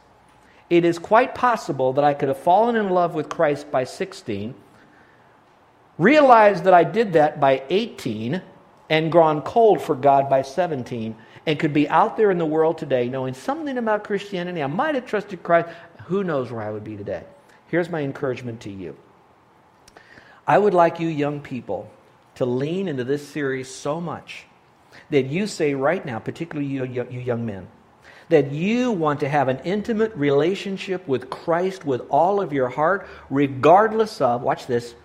it 0.69 0.85
is 0.85 0.99
quite 0.99 1.35
possible 1.35 1.93
that 1.93 2.03
I 2.03 2.13
could 2.13 2.29
have 2.29 2.37
fallen 2.37 2.75
in 2.75 2.89
love 2.89 3.13
with 3.13 3.27
Christ 3.27 3.71
by 3.71 3.83
16, 3.83 4.55
realized 5.99 6.63
that 6.63 6.73
I 6.73 6.83
did 6.83 7.13
that 7.13 7.39
by 7.39 7.61
18, 7.69 8.41
and 8.89 9.11
gone 9.11 9.43
cold 9.43 9.81
for 9.81 9.93
God 9.93 10.29
by 10.29 10.41
17, 10.41 11.15
and 11.45 11.59
could 11.59 11.73
be 11.73 11.87
out 11.87 12.17
there 12.17 12.31
in 12.31 12.39
the 12.39 12.45
world 12.45 12.79
today 12.79 13.07
knowing 13.07 13.35
something 13.35 13.77
about 13.77 14.03
Christianity. 14.03 14.63
I 14.63 14.67
might 14.67 14.95
have 14.95 15.05
trusted 15.05 15.43
Christ. 15.43 15.69
Who 16.05 16.23
knows 16.23 16.51
where 16.51 16.63
I 16.63 16.71
would 16.71 16.83
be 16.83 16.97
today? 16.97 17.23
Here's 17.67 17.89
my 17.89 18.01
encouragement 18.01 18.61
to 18.61 18.71
you. 18.71 18.97
I 20.47 20.57
would 20.57 20.73
like 20.73 20.99
you, 20.99 21.07
young 21.07 21.39
people, 21.39 21.91
to 22.35 22.45
lean 22.45 22.87
into 22.87 23.03
this 23.03 23.27
series 23.27 23.67
so 23.67 24.01
much 24.01 24.45
that 25.11 25.27
you 25.27 25.45
say 25.45 25.75
right 25.75 26.03
now, 26.03 26.17
particularly 26.17 26.67
you, 26.67 26.85
you 26.85 27.19
young 27.19 27.45
men, 27.45 27.67
that 28.29 28.51
you 28.51 28.91
want 28.91 29.19
to 29.19 29.29
have 29.29 29.49
an 29.49 29.59
intimate 29.63 30.15
relationship 30.15 31.07
with 31.07 31.29
Christ 31.29 31.85
with 31.85 32.01
all 32.09 32.41
of 32.41 32.53
your 32.53 32.69
heart, 32.69 33.07
regardless 33.29 34.19
of, 34.21 34.41
watch 34.41 34.65
this, 34.65 34.95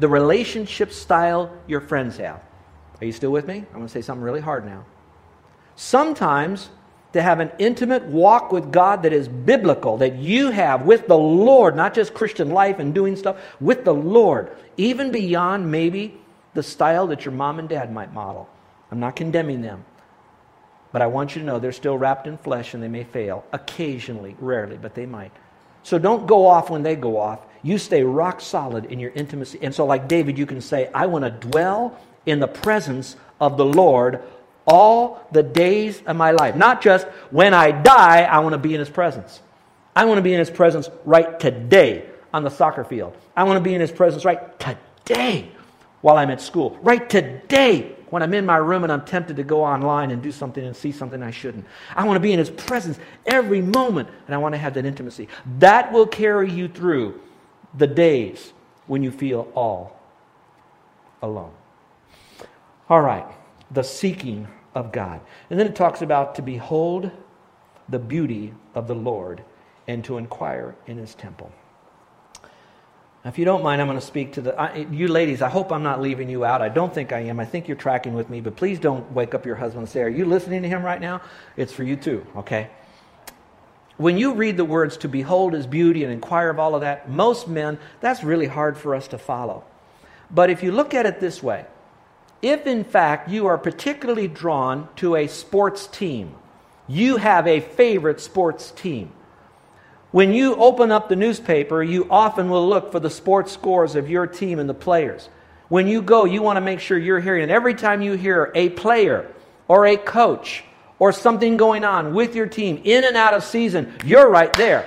the 0.00 0.08
relationship 0.08 0.92
style 0.92 1.54
your 1.66 1.80
friends 1.80 2.16
have. 2.16 2.42
Are 3.00 3.06
you 3.06 3.12
still 3.12 3.30
with 3.30 3.46
me? 3.46 3.58
I'm 3.58 3.74
going 3.74 3.86
to 3.86 3.92
say 3.92 4.02
something 4.02 4.22
really 4.22 4.40
hard 4.40 4.64
now. 4.64 4.84
Sometimes 5.76 6.70
to 7.12 7.22
have 7.22 7.40
an 7.40 7.50
intimate 7.58 8.04
walk 8.04 8.52
with 8.52 8.72
God 8.72 9.02
that 9.02 9.12
is 9.12 9.28
biblical, 9.28 9.98
that 9.98 10.16
you 10.16 10.50
have 10.50 10.82
with 10.82 11.06
the 11.06 11.16
Lord, 11.16 11.76
not 11.76 11.94
just 11.94 12.14
Christian 12.14 12.50
life 12.50 12.78
and 12.78 12.94
doing 12.94 13.16
stuff, 13.16 13.36
with 13.60 13.84
the 13.84 13.94
Lord, 13.94 14.56
even 14.76 15.10
beyond 15.10 15.70
maybe 15.70 16.18
the 16.54 16.62
style 16.62 17.06
that 17.08 17.24
your 17.24 17.32
mom 17.32 17.58
and 17.58 17.68
dad 17.68 17.92
might 17.92 18.12
model. 18.12 18.48
I'm 18.90 19.00
not 19.00 19.16
condemning 19.16 19.60
them. 19.60 19.84
But 20.92 21.02
I 21.02 21.06
want 21.06 21.36
you 21.36 21.40
to 21.40 21.46
know 21.46 21.58
they're 21.58 21.72
still 21.72 21.96
wrapped 21.98 22.26
in 22.26 22.38
flesh 22.38 22.74
and 22.74 22.82
they 22.82 22.88
may 22.88 23.04
fail. 23.04 23.44
Occasionally, 23.52 24.36
rarely, 24.40 24.76
but 24.76 24.94
they 24.94 25.06
might. 25.06 25.32
So 25.82 25.98
don't 25.98 26.26
go 26.26 26.46
off 26.46 26.70
when 26.70 26.82
they 26.82 26.96
go 26.96 27.16
off. 27.16 27.40
You 27.62 27.78
stay 27.78 28.02
rock 28.02 28.40
solid 28.40 28.86
in 28.86 28.98
your 28.98 29.10
intimacy. 29.10 29.58
And 29.62 29.74
so, 29.74 29.84
like 29.84 30.08
David, 30.08 30.38
you 30.38 30.46
can 30.46 30.60
say, 30.60 30.90
I 30.94 31.06
want 31.06 31.24
to 31.24 31.48
dwell 31.48 31.98
in 32.26 32.40
the 32.40 32.48
presence 32.48 33.16
of 33.40 33.56
the 33.56 33.64
Lord 33.64 34.22
all 34.66 35.26
the 35.32 35.42
days 35.42 36.02
of 36.06 36.16
my 36.16 36.30
life. 36.30 36.54
Not 36.56 36.80
just 36.80 37.06
when 37.30 37.54
I 37.54 37.70
die, 37.70 38.22
I 38.22 38.38
want 38.40 38.52
to 38.52 38.58
be 38.58 38.74
in 38.74 38.80
his 38.80 38.90
presence. 38.90 39.40
I 39.94 40.04
want 40.04 40.18
to 40.18 40.22
be 40.22 40.32
in 40.32 40.38
his 40.38 40.50
presence 40.50 40.88
right 41.04 41.38
today 41.40 42.06
on 42.32 42.44
the 42.44 42.50
soccer 42.50 42.84
field. 42.84 43.16
I 43.36 43.44
want 43.44 43.56
to 43.56 43.60
be 43.60 43.74
in 43.74 43.80
his 43.80 43.90
presence 43.90 44.24
right 44.24 44.58
today 44.58 45.50
while 46.00 46.16
I'm 46.16 46.30
at 46.30 46.40
school. 46.40 46.78
Right 46.82 47.08
today 47.08 47.96
when 48.10 48.22
I'm 48.22 48.34
in 48.34 48.46
my 48.46 48.56
room 48.56 48.84
and 48.84 48.92
I'm 48.92 49.04
tempted 49.04 49.36
to 49.36 49.44
go 49.44 49.64
online 49.64 50.10
and 50.10 50.22
do 50.22 50.32
something 50.32 50.64
and 50.64 50.74
see 50.74 50.92
something 50.92 51.22
I 51.22 51.30
shouldn't. 51.30 51.64
I 51.94 52.04
want 52.04 52.16
to 52.16 52.20
be 52.20 52.32
in 52.32 52.38
his 52.38 52.50
presence 52.50 52.98
every 53.26 53.60
moment 53.60 54.08
and 54.26 54.34
I 54.34 54.38
want 54.38 54.54
to 54.54 54.58
have 54.58 54.74
that 54.74 54.84
intimacy. 54.84 55.28
That 55.58 55.92
will 55.92 56.06
carry 56.06 56.50
you 56.50 56.68
through 56.68 57.20
the 57.76 57.86
days 57.86 58.52
when 58.86 59.02
you 59.02 59.10
feel 59.10 59.48
all 59.54 59.98
alone. 61.22 61.52
All 62.88 63.00
right, 63.00 63.26
the 63.70 63.84
seeking 63.84 64.48
of 64.74 64.92
God. 64.92 65.20
And 65.48 65.58
then 65.58 65.66
it 65.66 65.76
talks 65.76 66.02
about 66.02 66.34
to 66.36 66.42
behold 66.42 67.10
the 67.88 67.98
beauty 67.98 68.54
of 68.74 68.86
the 68.86 68.94
Lord 68.94 69.42
and 69.86 70.04
to 70.04 70.18
inquire 70.18 70.74
in 70.86 70.96
his 70.96 71.14
temple. 71.14 71.52
Now, 73.24 73.28
if 73.28 73.38
you 73.38 73.44
don't 73.44 73.62
mind, 73.62 73.82
I'm 73.82 73.86
going 73.86 73.98
to 73.98 74.04
speak 74.04 74.32
to 74.34 74.40
the 74.40 74.58
I, 74.58 74.86
you 74.90 75.06
ladies. 75.08 75.42
I 75.42 75.50
hope 75.50 75.72
I'm 75.72 75.82
not 75.82 76.00
leaving 76.00 76.30
you 76.30 76.44
out. 76.44 76.62
I 76.62 76.70
don't 76.70 76.92
think 76.92 77.12
I 77.12 77.20
am. 77.20 77.38
I 77.38 77.44
think 77.44 77.68
you're 77.68 77.76
tracking 77.76 78.14
with 78.14 78.30
me, 78.30 78.40
but 78.40 78.56
please 78.56 78.78
don't 78.78 79.10
wake 79.12 79.34
up 79.34 79.44
your 79.44 79.56
husband 79.56 79.82
and 79.82 79.88
say, 79.88 80.00
"Are 80.02 80.08
you 80.08 80.24
listening 80.24 80.62
to 80.62 80.68
him 80.68 80.82
right 80.82 81.00
now?" 81.00 81.20
It's 81.56 81.72
for 81.72 81.82
you 81.82 81.96
too, 81.96 82.26
okay? 82.34 82.70
When 84.00 84.16
you 84.16 84.32
read 84.32 84.56
the 84.56 84.64
words 84.64 84.96
to 84.96 85.08
behold 85.08 85.52
his 85.52 85.66
beauty 85.66 86.04
and 86.04 86.10
inquire 86.10 86.48
of 86.48 86.58
all 86.58 86.74
of 86.74 86.80
that, 86.80 87.10
most 87.10 87.48
men, 87.48 87.78
that's 88.00 88.24
really 88.24 88.46
hard 88.46 88.78
for 88.78 88.94
us 88.94 89.06
to 89.08 89.18
follow. 89.18 89.62
But 90.30 90.48
if 90.48 90.62
you 90.62 90.72
look 90.72 90.94
at 90.94 91.04
it 91.04 91.20
this 91.20 91.42
way, 91.42 91.66
if 92.40 92.66
in 92.66 92.82
fact 92.82 93.28
you 93.28 93.46
are 93.46 93.58
particularly 93.58 94.26
drawn 94.26 94.88
to 94.96 95.16
a 95.16 95.26
sports 95.26 95.86
team, 95.86 96.34
you 96.88 97.18
have 97.18 97.46
a 97.46 97.60
favorite 97.60 98.22
sports 98.22 98.70
team. 98.70 99.12
When 100.12 100.32
you 100.32 100.54
open 100.54 100.90
up 100.90 101.10
the 101.10 101.16
newspaper, 101.16 101.82
you 101.82 102.06
often 102.08 102.48
will 102.48 102.66
look 102.66 102.92
for 102.92 103.00
the 103.00 103.10
sports 103.10 103.52
scores 103.52 103.96
of 103.96 104.08
your 104.08 104.26
team 104.26 104.58
and 104.58 104.66
the 104.66 104.72
players. 104.72 105.28
When 105.68 105.86
you 105.86 106.00
go, 106.00 106.24
you 106.24 106.40
want 106.40 106.56
to 106.56 106.62
make 106.62 106.80
sure 106.80 106.96
you're 106.96 107.20
hearing. 107.20 107.42
And 107.42 107.52
every 107.52 107.74
time 107.74 108.00
you 108.00 108.14
hear 108.14 108.50
a 108.54 108.70
player 108.70 109.30
or 109.68 109.84
a 109.84 109.98
coach 109.98 110.64
or 111.00 111.10
something 111.10 111.56
going 111.56 111.82
on 111.82 112.14
with 112.14 112.36
your 112.36 112.46
team 112.46 112.80
in 112.84 113.02
and 113.02 113.16
out 113.16 113.34
of 113.34 113.42
season, 113.42 113.92
you're 114.04 114.30
right 114.30 114.52
there. 114.52 114.86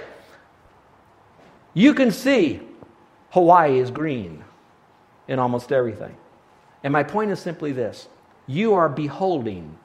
You 1.73 1.93
can 1.93 2.11
see 2.11 2.61
Hawaii 3.31 3.79
is 3.79 3.91
green 3.91 4.45
in 5.27 5.39
almost 5.39 5.73
everything. 5.73 6.15
And 6.83 6.93
my 6.93 7.03
point 7.03 7.31
is 7.31 7.39
simply 7.39 7.73
this 7.73 8.07
you 8.47 8.75
are 8.75 8.87
beholding 8.87 9.77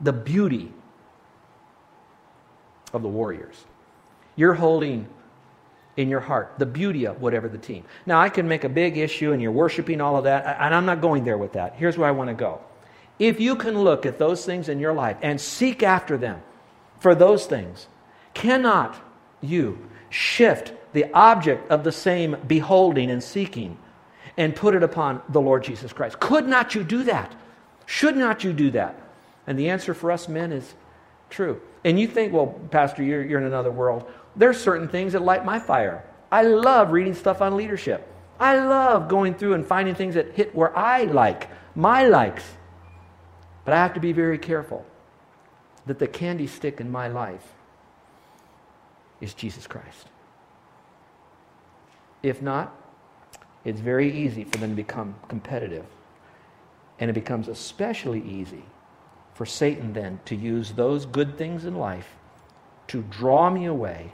the 0.00 0.12
beauty 0.12 0.72
of 2.92 3.02
the 3.02 3.08
Warriors. 3.08 3.64
You're 4.34 4.54
holding 4.54 5.08
in 5.96 6.08
your 6.08 6.20
heart 6.20 6.54
the 6.58 6.66
beauty 6.66 7.06
of 7.06 7.22
whatever 7.22 7.48
the 7.48 7.58
team. 7.58 7.84
Now, 8.04 8.20
I 8.20 8.28
can 8.28 8.48
make 8.48 8.64
a 8.64 8.68
big 8.68 8.98
issue 8.98 9.32
and 9.32 9.40
you're 9.40 9.52
worshiping 9.52 10.00
all 10.00 10.16
of 10.16 10.24
that, 10.24 10.58
and 10.60 10.74
I'm 10.74 10.84
not 10.84 11.00
going 11.00 11.24
there 11.24 11.38
with 11.38 11.52
that. 11.52 11.76
Here's 11.76 11.96
where 11.96 12.08
I 12.08 12.12
want 12.12 12.28
to 12.28 12.34
go. 12.34 12.60
If 13.18 13.40
you 13.40 13.56
can 13.56 13.78
look 13.78 14.04
at 14.04 14.18
those 14.18 14.44
things 14.44 14.68
in 14.68 14.78
your 14.78 14.92
life 14.92 15.16
and 15.22 15.40
seek 15.40 15.82
after 15.82 16.16
them 16.16 16.42
for 17.00 17.14
those 17.14 17.46
things, 17.46 17.86
cannot 18.34 18.96
you 19.40 19.78
shift 20.10 20.72
the 20.92 21.10
object 21.12 21.70
of 21.70 21.84
the 21.84 21.92
same 21.92 22.36
beholding 22.46 23.10
and 23.10 23.22
seeking 23.22 23.78
and 24.36 24.54
put 24.54 24.74
it 24.74 24.82
upon 24.82 25.22
the 25.30 25.40
Lord 25.40 25.64
Jesus 25.64 25.92
Christ? 25.92 26.20
Could 26.20 26.46
not 26.46 26.74
you 26.74 26.84
do 26.84 27.04
that? 27.04 27.34
Should 27.86 28.16
not 28.16 28.44
you 28.44 28.52
do 28.52 28.70
that? 28.72 29.00
And 29.46 29.58
the 29.58 29.70
answer 29.70 29.94
for 29.94 30.10
us 30.10 30.28
men 30.28 30.52
is 30.52 30.74
true. 31.30 31.60
And 31.84 31.98
you 31.98 32.08
think, 32.08 32.32
well, 32.32 32.48
Pastor, 32.70 33.02
you're, 33.02 33.24
you're 33.24 33.40
in 33.40 33.46
another 33.46 33.70
world. 33.70 34.10
There's 34.34 34.60
certain 34.60 34.88
things 34.88 35.12
that 35.12 35.22
light 35.22 35.44
my 35.44 35.58
fire. 35.58 36.04
I 36.30 36.42
love 36.42 36.90
reading 36.90 37.14
stuff 37.14 37.40
on 37.40 37.56
leadership. 37.56 38.06
I 38.38 38.58
love 38.58 39.08
going 39.08 39.34
through 39.34 39.54
and 39.54 39.66
finding 39.66 39.94
things 39.94 40.14
that 40.16 40.32
hit 40.32 40.54
where 40.54 40.76
I 40.76 41.04
like, 41.04 41.48
my 41.74 42.06
likes. 42.06 42.44
But 43.66 43.74
I 43.74 43.78
have 43.78 43.94
to 43.94 44.00
be 44.00 44.12
very 44.12 44.38
careful 44.38 44.86
that 45.86 45.98
the 45.98 46.06
candy 46.06 46.46
stick 46.46 46.80
in 46.80 46.90
my 46.90 47.08
life 47.08 47.52
is 49.20 49.34
Jesus 49.34 49.66
Christ. 49.66 50.06
If 52.22 52.40
not, 52.40 52.72
it's 53.64 53.80
very 53.80 54.16
easy 54.16 54.44
for 54.44 54.58
them 54.58 54.70
to 54.70 54.76
become 54.76 55.16
competitive. 55.26 55.84
And 57.00 57.10
it 57.10 57.14
becomes 57.14 57.48
especially 57.48 58.22
easy 58.22 58.62
for 59.34 59.44
Satan 59.44 59.92
then 59.92 60.20
to 60.26 60.36
use 60.36 60.70
those 60.70 61.04
good 61.04 61.36
things 61.36 61.64
in 61.64 61.74
life 61.74 62.14
to 62.86 63.02
draw 63.10 63.50
me 63.50 63.66
away 63.66 64.12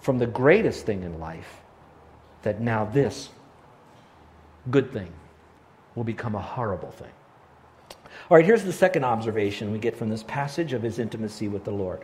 from 0.00 0.18
the 0.18 0.26
greatest 0.26 0.84
thing 0.84 1.04
in 1.04 1.20
life, 1.20 1.60
that 2.42 2.60
now 2.60 2.84
this 2.84 3.28
good 4.68 4.92
thing 4.92 5.12
will 5.94 6.04
become 6.04 6.34
a 6.34 6.42
horrible 6.42 6.90
thing. 6.90 7.12
All 8.30 8.36
right, 8.36 8.44
here's 8.44 8.64
the 8.64 8.72
second 8.72 9.04
observation 9.04 9.72
we 9.72 9.78
get 9.78 9.96
from 9.96 10.08
this 10.08 10.22
passage 10.24 10.72
of 10.72 10.82
his 10.82 10.98
intimacy 10.98 11.48
with 11.48 11.64
the 11.64 11.70
Lord. 11.70 12.02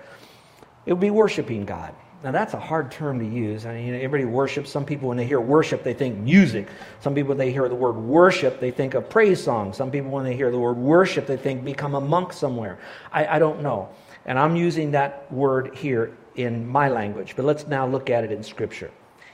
It 0.87 0.93
would 0.93 1.01
be 1.01 1.11
worshiping 1.11 1.65
God. 1.65 1.95
Now, 2.23 2.31
that's 2.31 2.55
a 2.55 2.61
hard 2.61 2.91
term 2.91 3.19
to 3.19 3.27
use. 3.27 3.67
I 3.67 3.75
mean, 3.75 3.87
you 3.87 3.93
know, 3.93 3.99
everybody 3.99 4.25
worships. 4.25 4.71
Some 4.71 4.87
people, 4.87 5.09
when 5.09 5.19
they 5.19 5.27
hear 5.27 5.41
worship, 5.41 5.85
they 5.85 5.93
think 5.93 6.19
music. 6.19 6.69
Some 7.01 7.15
people, 7.15 7.29
when 7.29 7.39
they 7.39 7.53
hear 7.53 7.69
the 7.69 7.75
word 7.75 7.97
worship, 7.97 8.61
they 8.61 8.71
think 8.71 8.95
of 8.95 9.11
praise 9.11 9.43
songs. 9.43 9.77
Some 9.77 9.91
people, 9.91 10.11
when 10.11 10.25
they 10.25 10.35
hear 10.35 10.51
the 10.51 10.59
word 10.59 10.79
worship, 10.79 11.27
they 11.27 11.37
think 11.37 11.65
become 11.65 11.95
a 11.95 12.01
monk 12.01 12.33
somewhere. 12.33 12.79
I, 13.13 13.27
I 13.27 13.39
don't 13.39 13.61
know. 13.61 13.91
And 14.25 14.39
I'm 14.39 14.57
using 14.57 14.91
that 14.93 15.31
word 15.31 15.77
here 15.77 16.17
in 16.37 16.67
my 16.67 16.89
language, 16.89 17.35
but 17.37 17.45
let's 17.45 17.67
now 17.67 17.87
look 17.87 18.09
at 18.09 18.25
it 18.25 18.33
in 18.33 18.43
Scripture. 18.43 18.91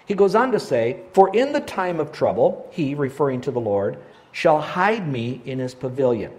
He 0.06 0.14
goes 0.14 0.34
on 0.34 0.50
to 0.50 0.58
say, 0.58 1.02
For 1.12 1.32
in 1.36 1.52
the 1.52 1.60
time 1.60 2.00
of 2.00 2.10
trouble, 2.10 2.68
he, 2.72 2.96
referring 2.96 3.40
to 3.42 3.52
the 3.52 3.60
Lord, 3.60 3.98
shall 4.32 4.60
hide 4.60 5.06
me 5.06 5.40
in 5.44 5.60
his 5.60 5.74
pavilion. 5.74 6.32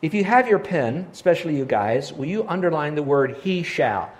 If 0.00 0.14
you 0.14 0.22
have 0.24 0.46
your 0.46 0.60
pen, 0.60 1.08
especially 1.12 1.56
you 1.56 1.64
guys, 1.64 2.12
will 2.12 2.26
you 2.26 2.46
underline 2.46 2.94
the 2.94 3.02
word 3.02 3.38
he 3.42 3.64
shall? 3.64 4.10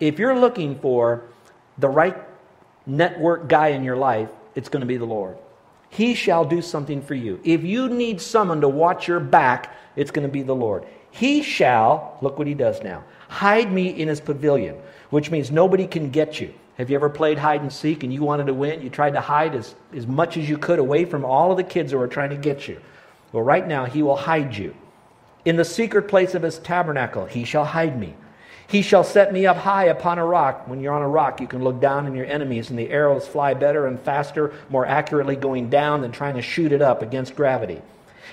If 0.00 0.18
you're 0.18 0.38
looking 0.38 0.78
for 0.80 1.22
the 1.78 1.88
right 1.88 2.16
network 2.86 3.48
guy 3.48 3.68
in 3.68 3.84
your 3.84 3.96
life, 3.96 4.28
it's 4.56 4.68
going 4.68 4.80
to 4.80 4.86
be 4.86 4.96
the 4.96 5.04
Lord. 5.04 5.36
He 5.90 6.14
shall 6.14 6.44
do 6.44 6.60
something 6.60 7.00
for 7.00 7.14
you. 7.14 7.40
If 7.44 7.62
you 7.62 7.88
need 7.88 8.20
someone 8.20 8.60
to 8.62 8.68
watch 8.68 9.06
your 9.06 9.20
back, 9.20 9.74
it's 9.94 10.10
going 10.10 10.26
to 10.26 10.32
be 10.32 10.42
the 10.42 10.54
Lord. 10.54 10.84
He 11.12 11.42
shall, 11.42 12.18
look 12.20 12.36
what 12.36 12.46
he 12.46 12.54
does 12.54 12.82
now, 12.82 13.04
hide 13.28 13.72
me 13.72 13.88
in 13.88 14.08
his 14.08 14.20
pavilion, 14.20 14.76
which 15.10 15.30
means 15.30 15.50
nobody 15.50 15.86
can 15.86 16.10
get 16.10 16.40
you. 16.40 16.52
Have 16.78 16.90
you 16.90 16.96
ever 16.96 17.08
played 17.08 17.38
hide 17.38 17.60
and 17.60 17.72
seek 17.72 18.02
and 18.02 18.12
you 18.12 18.22
wanted 18.22 18.46
to 18.46 18.54
win? 18.54 18.82
You 18.82 18.90
tried 18.90 19.14
to 19.14 19.20
hide 19.20 19.54
as, 19.54 19.74
as 19.94 20.06
much 20.06 20.36
as 20.36 20.48
you 20.48 20.58
could 20.58 20.78
away 20.78 21.04
from 21.04 21.24
all 21.24 21.50
of 21.50 21.56
the 21.56 21.64
kids 21.64 21.92
who 21.92 21.98
were 21.98 22.08
trying 22.08 22.30
to 22.30 22.36
get 22.36 22.68
you. 22.68 22.80
Well, 23.32 23.42
right 23.42 23.66
now, 23.66 23.84
he 23.84 24.02
will 24.02 24.16
hide 24.16 24.56
you. 24.56 24.74
In 25.48 25.56
the 25.56 25.64
secret 25.64 26.08
place 26.08 26.34
of 26.34 26.42
his 26.42 26.58
tabernacle, 26.58 27.24
he 27.24 27.42
shall 27.44 27.64
hide 27.64 27.98
me. 27.98 28.14
He 28.66 28.82
shall 28.82 29.02
set 29.02 29.32
me 29.32 29.46
up 29.46 29.56
high 29.56 29.86
upon 29.86 30.18
a 30.18 30.26
rock. 30.26 30.68
When 30.68 30.78
you're 30.78 30.92
on 30.92 31.00
a 31.00 31.08
rock, 31.08 31.40
you 31.40 31.46
can 31.46 31.64
look 31.64 31.80
down 31.80 32.04
on 32.04 32.14
your 32.14 32.26
enemies, 32.26 32.68
and 32.68 32.78
the 32.78 32.90
arrows 32.90 33.26
fly 33.26 33.54
better 33.54 33.86
and 33.86 33.98
faster, 33.98 34.52
more 34.68 34.84
accurately 34.84 35.36
going 35.36 35.70
down 35.70 36.02
than 36.02 36.12
trying 36.12 36.34
to 36.34 36.42
shoot 36.42 36.70
it 36.70 36.82
up 36.82 37.00
against 37.00 37.34
gravity. 37.34 37.80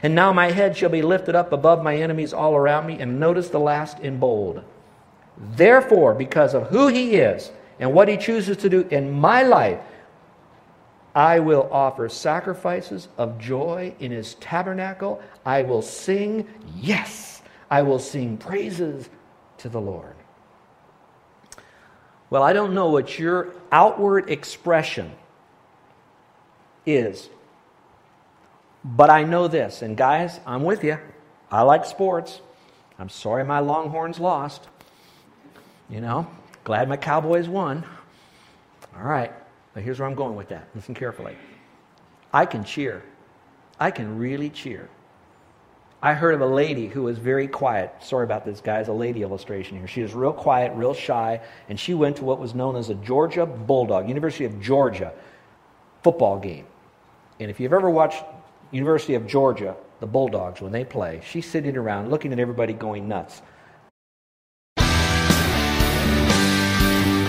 And 0.04 0.14
now 0.14 0.34
my 0.34 0.52
head 0.52 0.76
shall 0.76 0.90
be 0.90 1.02
lifted 1.02 1.36
up 1.36 1.54
above 1.54 1.82
my 1.82 1.96
enemies 1.96 2.34
all 2.34 2.54
around 2.54 2.86
me. 2.86 3.00
And 3.00 3.18
notice 3.18 3.48
the 3.48 3.62
last 3.62 4.02
in 4.02 4.20
bold. 4.20 4.62
Therefore, 5.38 6.16
because 6.16 6.54
of 6.54 6.68
who 6.68 6.88
he 6.88 7.16
is 7.16 7.50
and 7.80 7.94
what 7.94 8.10
he 8.10 8.18
chooses 8.18 8.58
to 8.58 8.70
do 8.70 8.82
in 8.92 9.10
my 9.10 9.44
life, 9.44 9.80
I 11.16 11.40
will 11.40 11.70
offer 11.72 12.10
sacrifices 12.10 13.08
of 13.18 13.40
joy 13.40 13.96
in 14.00 14.12
his 14.12 14.36
tabernacle. 14.36 15.24
I 15.46 15.64
will 15.64 15.82
sing, 15.82 16.46
yes, 16.76 17.42
I 17.72 17.84
will 17.84 18.00
sing 18.00 18.38
praises 18.38 19.10
to 19.60 19.70
the 19.70 19.80
Lord. 19.80 20.16
Well, 22.30 22.44
I 22.44 22.52
don't 22.52 22.74
know 22.74 22.90
what 22.90 23.18
your 23.18 23.54
outward 23.72 24.30
expression 24.30 25.14
is, 26.86 27.30
but 28.84 29.10
I 29.10 29.24
know 29.24 29.48
this. 29.48 29.82
And 29.82 29.96
guys, 29.96 30.42
I'm 30.46 30.64
with 30.64 30.84
you. 30.84 30.98
I 31.50 31.62
like 31.62 31.86
sports. 31.86 32.42
I'm 33.00 33.10
sorry 33.10 33.46
my 33.46 33.60
Longhorns 33.60 34.20
lost. 34.20 34.68
You 35.90 36.02
know, 36.02 36.28
glad 36.66 36.90
my 36.90 36.98
Cowboys 36.98 37.48
won. 37.48 37.86
All 38.98 39.04
right, 39.04 39.32
but 39.76 39.84
here's 39.84 40.00
where 40.00 40.08
I'm 40.08 40.16
going 40.16 40.36
with 40.36 40.50
that. 40.50 40.68
Listen 40.76 40.96
carefully. 40.96 41.36
I 42.34 42.48
can 42.48 42.64
cheer. 42.64 43.04
I 43.80 43.92
can 43.92 44.18
really 44.18 44.50
cheer. 44.50 44.90
I 46.02 46.14
heard 46.14 46.34
of 46.34 46.42
a 46.42 46.46
lady 46.46 46.88
who 46.88 47.04
was 47.04 47.18
very 47.18 47.48
quiet. 47.48 47.92
Sorry 48.00 48.24
about 48.24 48.46
this, 48.46 48.62
guys, 48.62 48.88
a 48.88 48.94
lady 48.94 49.22
illustration 49.22 49.78
here. 49.78 49.88
She 49.88 50.02
was 50.02 50.14
real 50.14 50.34
quiet, 50.34 50.72
real 50.76 50.94
shy, 50.94 51.42
and 51.68 51.80
she 51.80 51.94
went 51.94 52.18
to 52.18 52.24
what 52.24 52.40
was 52.40 52.54
known 52.54 52.76
as 52.76 52.90
a 52.90 52.96
Georgia 52.96 53.46
Bulldog, 53.46 54.08
University 54.08 54.46
of 54.46 54.62
Georgia 54.62 55.14
football 56.04 56.40
game. 56.40 56.68
And 57.40 57.50
if 57.50 57.60
you've 57.60 57.74
ever 57.74 57.90
watched 57.90 58.24
University 58.72 59.16
of 59.16 59.28
Georgia, 59.28 59.76
the 60.00 60.06
Bulldogs, 60.06 60.62
when 60.62 60.72
they 60.72 60.86
play, 60.86 61.22
she's 61.26 61.50
sitting 61.50 61.76
around 61.76 62.10
looking 62.10 62.32
at 62.32 62.40
everybody 62.40 62.74
going 62.74 63.08
nuts. 63.08 63.42